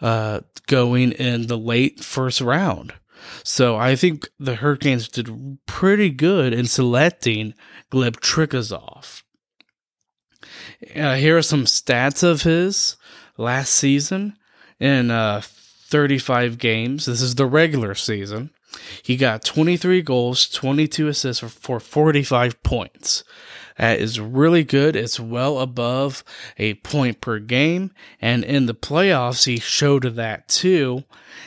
[0.00, 2.94] uh, going in the late first round.
[3.42, 7.54] So I think the Hurricanes did pretty good in selecting
[7.90, 9.22] Gleb Trikozov.
[10.96, 12.96] Uh, here are some stats of his
[13.36, 14.36] last season
[14.78, 17.06] in uh, 35 games.
[17.06, 18.50] This is the regular season.
[19.02, 23.24] He got 23 goals, 22 assists for 45 points.
[23.80, 24.94] That is really good.
[24.94, 26.22] It's well above
[26.58, 27.92] a point per game.
[28.20, 31.04] And in the playoffs, he showed that too.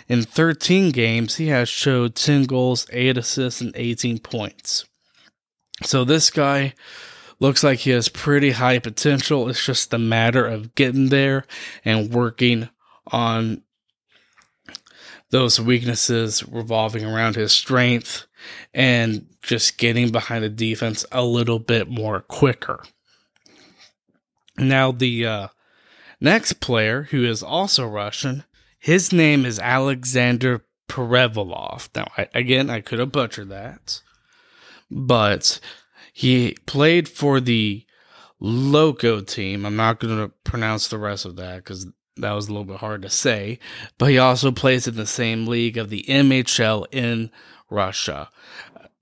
[0.10, 4.86] In 13 games, he has showed 10 goals, 8 assists, and 18 points.
[5.84, 6.74] So this guy
[7.40, 9.48] looks like he has pretty high potential.
[9.48, 11.46] It's just a matter of getting there
[11.86, 12.68] and working
[13.12, 13.62] on
[15.30, 18.26] those weaknesses revolving around his strength
[18.74, 22.84] and just getting behind the defense a little bit more quicker.
[24.58, 25.48] Now, the uh,
[26.22, 28.44] next player who is also Russian,
[28.80, 31.90] his name is Alexander Perevalov.
[31.96, 34.02] Now, I, again, I could have butchered that,
[34.92, 35.60] but
[36.14, 37.86] he played for the
[38.42, 39.66] Loko team.
[39.66, 41.88] I'm not going to pronounce the rest of that because
[42.18, 43.60] that was a little bit hard to say.
[43.98, 47.32] But he also plays in the same league of the MHL in
[47.74, 48.30] Russia.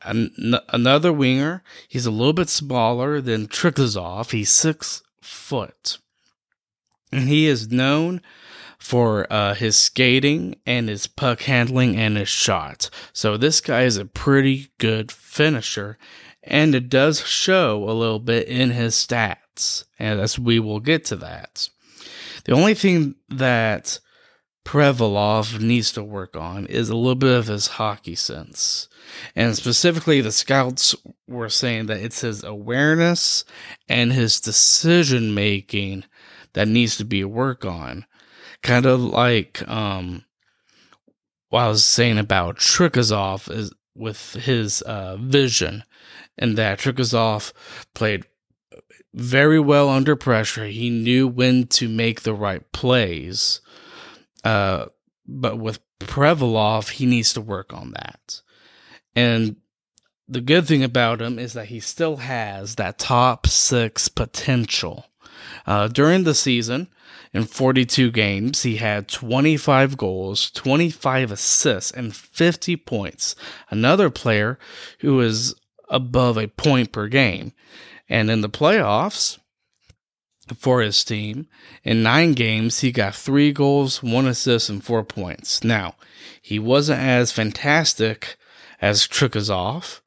[0.02, 1.64] An- another winger.
[1.88, 4.32] He's a little bit smaller than Trikozov.
[4.32, 6.00] He's six foot.
[7.12, 8.22] And he is known
[8.80, 12.90] for uh, his skating and his puck handling and his shot.
[13.14, 16.00] So this guy is a pretty good finisher
[16.44, 21.06] and it does show a little bit in his stats, and as we will get
[21.06, 21.70] to that.
[22.46, 24.00] The only thing that
[24.66, 28.88] Prevalov needs to work on is a little bit of his hockey sense.
[29.36, 30.96] And specifically, the scouts
[31.28, 33.44] were saying that it's his awareness
[33.90, 36.06] and his decision making
[36.54, 38.06] that needs to be work on.
[38.62, 40.26] Kind of like um,
[41.50, 45.84] what I was saying about Trikozov is with his uh, vision
[46.38, 47.52] and that Trikozov
[47.94, 48.26] played
[49.14, 50.66] very well under pressure.
[50.66, 53.62] He knew when to make the right plays.
[54.44, 54.86] Uh,
[55.28, 58.42] but with Prevalov, he needs to work on that.
[59.16, 59.58] And
[60.28, 65.06] the good thing about him is that he still has that top six potential.
[65.66, 66.88] Uh, during the season,
[67.34, 73.36] in 42 games, he had 25 goals, 25 assists, and 50 points.
[73.70, 74.60] Another player
[75.00, 75.56] who is
[75.90, 77.54] above a point per game.
[78.10, 79.38] And in the playoffs
[80.58, 81.48] for his team,
[81.84, 85.64] in nine games, he got three goals, one assist, and four points.
[85.64, 85.96] Now,
[86.42, 88.38] he wasn't as fantastic
[88.82, 90.02] as Trikozov,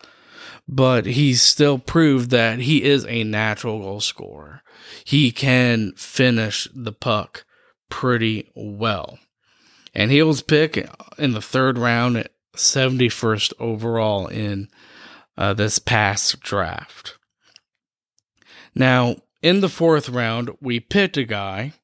[0.67, 4.63] but he still proved that he is a natural goal scorer.
[5.05, 7.45] He can finish the puck
[7.89, 9.19] pretty well.
[9.95, 10.79] And he was picked
[11.19, 14.69] in the third round, 71st overall in
[15.37, 17.17] uh, this past draft.
[18.75, 21.75] Now, in the fourth round, we picked a guy,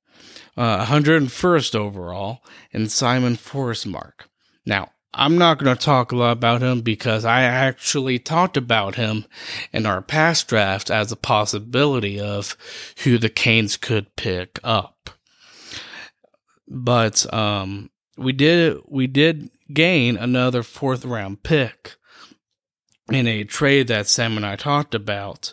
[0.56, 2.42] uh, 101st overall,
[2.72, 4.22] in Simon Forsmark.
[4.64, 8.94] Now, I'm not going to talk a lot about him because I actually talked about
[8.94, 9.26] him
[9.74, 12.56] in our past draft as a possibility of
[13.04, 15.10] who the Canes could pick up.
[16.66, 21.96] But um, we did we did gain another fourth round pick
[23.10, 25.52] in a trade that Sam and I talked about,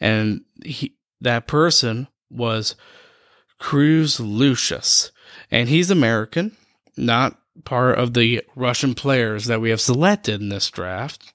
[0.00, 0.93] and he,
[1.24, 2.76] that person was
[3.58, 5.10] Cruz Lucius,
[5.50, 6.56] and he's American,
[6.96, 11.32] not part of the Russian players that we have selected in this draft,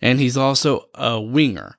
[0.00, 1.76] and he's also a winger.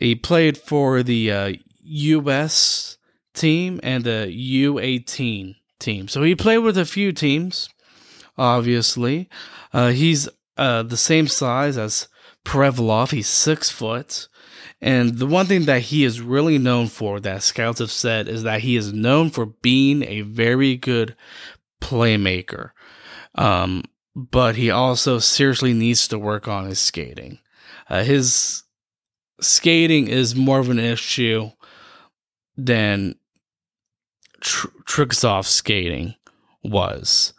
[0.00, 1.52] He played for the uh,
[1.82, 2.96] U.S.
[3.34, 6.08] team and the U18 team.
[6.08, 7.68] So he played with a few teams,
[8.38, 9.28] obviously.
[9.72, 12.08] Uh, he's uh, the same size as
[12.44, 13.10] Perevalov.
[13.10, 14.28] He's six foot.
[14.80, 18.42] And the one thing that he is really known for, that scouts have said, is
[18.42, 21.14] that he is known for being a very good
[21.80, 22.70] playmaker.
[23.36, 23.84] Um,
[24.14, 27.38] but he also seriously needs to work on his skating.
[27.88, 28.64] Uh, his
[29.40, 31.50] skating is more of an issue
[32.56, 33.14] than
[34.40, 34.68] Tr-
[35.42, 36.14] skating
[36.64, 37.32] was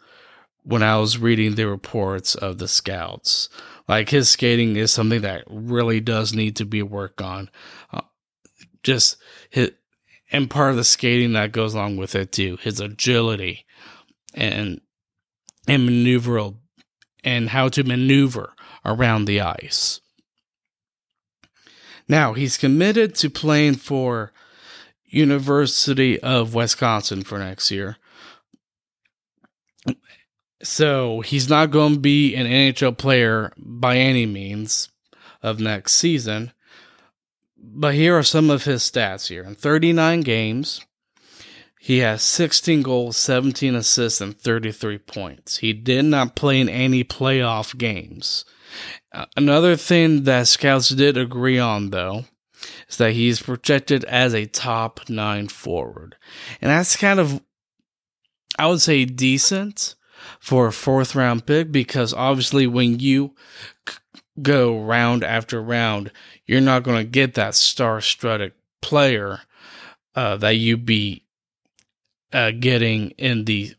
[0.62, 3.50] when I was reading the reports of the scouts.
[3.86, 7.50] Like his skating is something that really does need to be worked on.
[7.92, 8.02] Uh,
[8.82, 9.16] just
[9.50, 9.72] his,
[10.32, 13.66] and part of the skating that goes along with it too, his agility
[14.34, 14.80] and
[15.68, 16.52] and maneuver
[17.22, 18.54] and how to maneuver
[18.84, 20.00] around the ice.
[22.08, 24.32] Now he's committed to playing for
[25.04, 27.96] University of Wisconsin for next year.
[30.64, 34.88] So he's not going to be an NHL player by any means
[35.42, 36.52] of next season.
[37.56, 39.44] But here are some of his stats here.
[39.44, 40.80] In 39 games,
[41.78, 45.58] he has 16 goals, 17 assists, and 33 points.
[45.58, 48.46] He did not play in any playoff games.
[49.12, 52.24] Uh, another thing that scouts did agree on, though,
[52.88, 56.16] is that he's projected as a top nine forward.
[56.62, 57.42] And that's kind of,
[58.58, 59.94] I would say, decent
[60.44, 63.34] for a fourth round pick because obviously when you
[64.42, 66.12] go round after round,
[66.44, 69.40] you're not going to get that star studded player
[70.14, 71.24] uh, that you'd be
[72.30, 73.74] uh, getting in the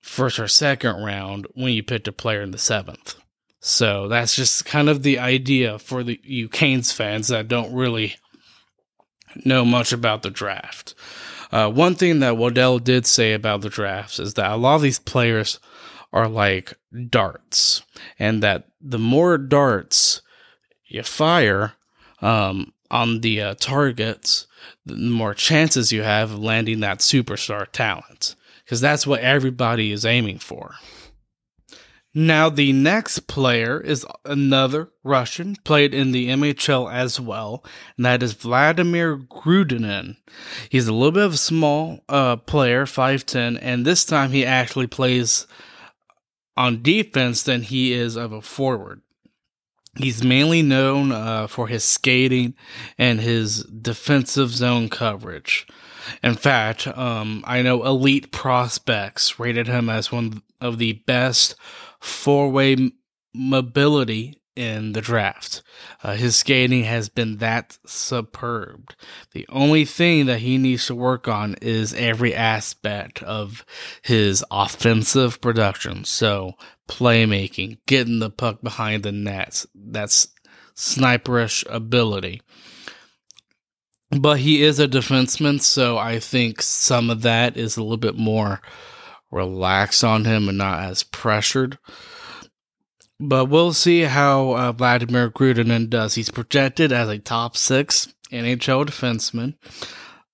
[0.00, 3.14] first or second round when you picked a player in the seventh.
[3.60, 8.16] So that's just kind of the idea for the you Canes fans that don't really
[9.44, 10.96] know much about the draft.
[11.50, 14.82] Uh, one thing that Waddell did say about the drafts is that a lot of
[14.82, 15.58] these players
[16.12, 16.74] are like
[17.08, 17.82] darts,
[18.18, 20.22] and that the more darts
[20.86, 21.74] you fire
[22.22, 24.46] um, on the uh, targets,
[24.86, 28.34] the more chances you have of landing that superstar talent
[28.64, 30.74] because that's what everybody is aiming for.
[32.14, 37.62] Now, the next player is another Russian, played in the MHL as well,
[37.96, 40.16] and that is Vladimir Grudinin.
[40.70, 44.86] He's a little bit of a small uh, player, 5'10, and this time he actually
[44.86, 45.46] plays
[46.56, 49.02] on defense than he is of a forward.
[49.96, 52.54] He's mainly known uh, for his skating
[52.96, 55.66] and his defensive zone coverage.
[56.22, 61.54] In fact, um, I know elite prospects rated him as one of the best
[62.00, 62.92] four way
[63.34, 65.62] mobility in the draft.
[66.02, 68.92] Uh, his skating has been that superb.
[69.30, 73.64] The only thing that he needs to work on is every aspect of
[74.02, 76.04] his offensive production.
[76.04, 76.54] So,
[76.88, 80.26] playmaking, getting the puck behind the nets, that's
[80.74, 82.42] sniperish ability.
[84.10, 88.16] But he is a defenseman, so I think some of that is a little bit
[88.16, 88.60] more
[89.30, 91.78] relaxed on him and not as pressured.
[93.20, 96.14] But we'll see how uh, Vladimir Grudinin does.
[96.14, 99.54] He's projected as a top six NHL defenseman.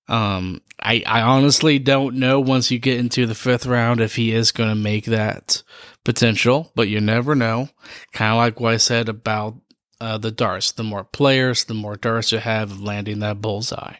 [0.07, 4.31] Um, I, I honestly don't know once you get into the fifth round if he
[4.31, 5.63] is going to make that
[6.03, 7.69] potential, but you never know.
[8.13, 9.55] Kind of like what I said about
[9.99, 10.71] uh, the darts.
[10.71, 13.95] The more players, the more darts you have of landing that bullseye.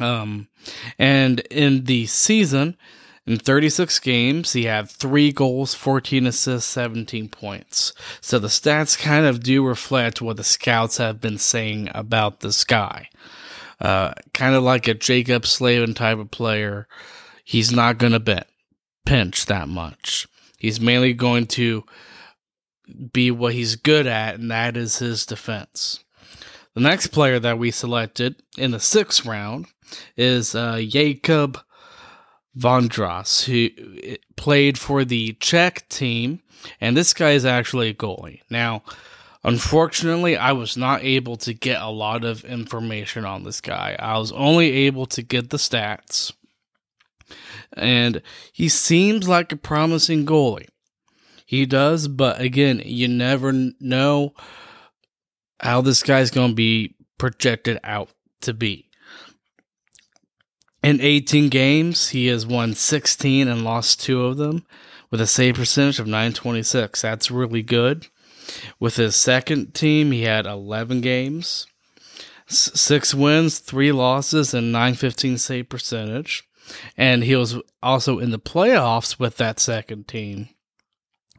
[0.00, 0.48] Um,
[0.98, 2.76] and in the season,
[3.28, 7.92] in 36 games, he had three goals, 14 assists, 17 points.
[8.22, 12.64] So the stats kind of do reflect what the scouts have been saying about this
[12.64, 13.10] guy.
[13.82, 16.88] Uh, kind of like a Jaccob Slavin type of player.
[17.44, 18.46] He's not going to
[19.04, 20.26] pinch that much.
[20.58, 21.84] He's mainly going to
[23.12, 26.02] be what he's good at, and that is his defense.
[26.72, 29.66] The next player that we selected in the sixth round
[30.16, 31.60] is uh, Jakub
[32.58, 33.68] Vondras, who
[34.02, 36.40] eh, played for the Czech team,
[36.80, 38.40] and this guy is actually a goalie.
[38.50, 38.82] Now,
[39.44, 43.96] unfortunately, I was not able to get a lot of information on this guy.
[43.98, 46.32] I was only able to get the stats,
[47.74, 50.68] and he seems like a promising goalie.
[51.46, 54.34] He does, but again, you never know
[55.60, 58.10] how this guy's going to be projected out
[58.42, 58.87] to be.
[60.82, 64.64] In 18 games, he has won 16 and lost two of them
[65.10, 67.02] with a save percentage of 926.
[67.02, 68.06] That's really good.
[68.80, 71.66] With his second team, he had 11 games
[72.48, 76.44] six wins, three losses, and 915 save percentage.
[76.96, 80.48] And he was also in the playoffs with that second team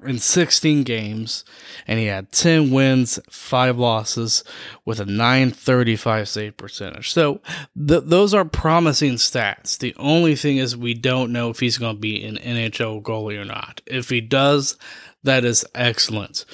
[0.03, 1.43] in 16 games,
[1.87, 4.43] and he had 10 wins, 5 losses,
[4.85, 7.11] with a 935 save percentage.
[7.11, 7.41] So
[7.75, 9.77] th- those are promising stats.
[9.77, 13.39] The only thing is, we don't know if he's going to be an NHL goalie
[13.39, 13.81] or not.
[13.85, 14.77] If he does,
[15.23, 16.45] that is excellent.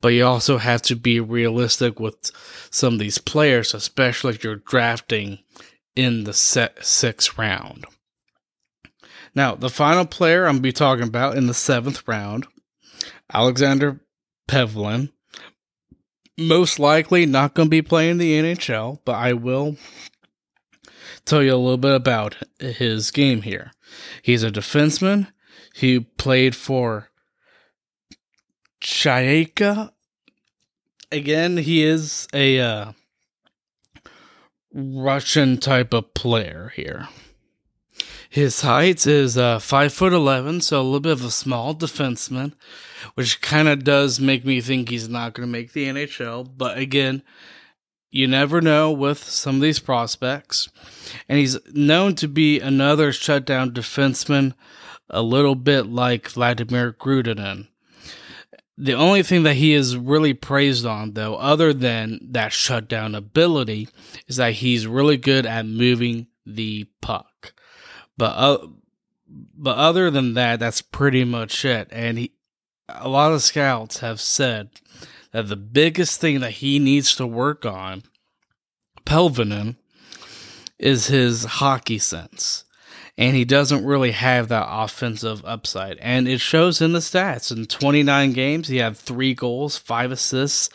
[0.00, 2.30] But you also have to be realistic with
[2.70, 5.40] some of these players, especially if you're drafting
[5.94, 7.84] in the sixth round.
[9.34, 12.46] Now, the final player I'm going to be talking about in the seventh round
[13.32, 14.00] Alexander
[14.48, 15.10] Pelevin.
[16.38, 19.76] Most likely not going to be playing the NHL, but I will
[21.24, 23.72] tell you a little bit about his game here.
[24.22, 25.28] He's a defenseman.
[25.74, 27.10] He played for
[28.82, 29.92] Chaika.
[31.12, 32.92] Again, he is a uh,
[34.72, 37.08] Russian type of player here.
[38.30, 42.52] His height is uh, five foot eleven, so a little bit of a small defenseman,
[43.14, 46.48] which kind of does make me think he's not going to make the NHL.
[46.56, 47.24] But again,
[48.12, 50.68] you never know with some of these prospects.
[51.28, 54.54] And he's known to be another shutdown defenseman,
[55.08, 57.66] a little bit like Vladimir Grudinin.
[58.78, 63.88] The only thing that he is really praised on, though, other than that shutdown ability,
[64.28, 67.29] is that he's really good at moving the puck.
[68.20, 68.66] But uh,
[69.56, 71.88] but other than that, that's pretty much it.
[71.90, 72.32] And he,
[72.86, 74.68] a lot of scouts have said
[75.32, 78.02] that the biggest thing that he needs to work on,
[79.06, 79.76] Pelvinen,
[80.78, 82.64] is his hockey sense.
[83.16, 85.96] And he doesn't really have that offensive upside.
[85.96, 87.50] And it shows in the stats.
[87.50, 90.68] In 29 games, he had three goals, five assists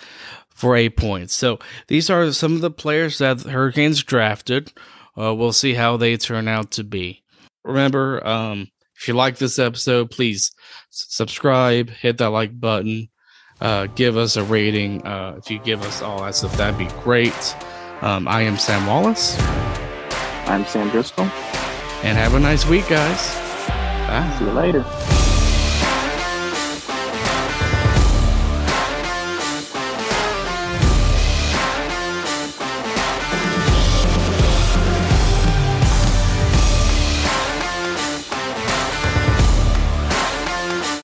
[0.50, 1.36] for eight points.
[1.36, 4.74] So these are some of the players that Hurricanes drafted.
[5.16, 7.22] Uh, we'll see how they turn out to be
[7.66, 10.52] remember, um, if you like this episode, please
[10.90, 13.10] subscribe, hit that like button,
[13.60, 15.06] uh, give us a rating.
[15.06, 17.56] Uh, if you give us all that stuff, that'd be great.
[18.02, 19.36] Um, I am Sam Wallace.
[20.48, 21.26] I'm Sam Driscoll.
[22.04, 23.34] And have a nice week, guys.
[24.08, 24.36] Bye.
[24.38, 25.15] See you later.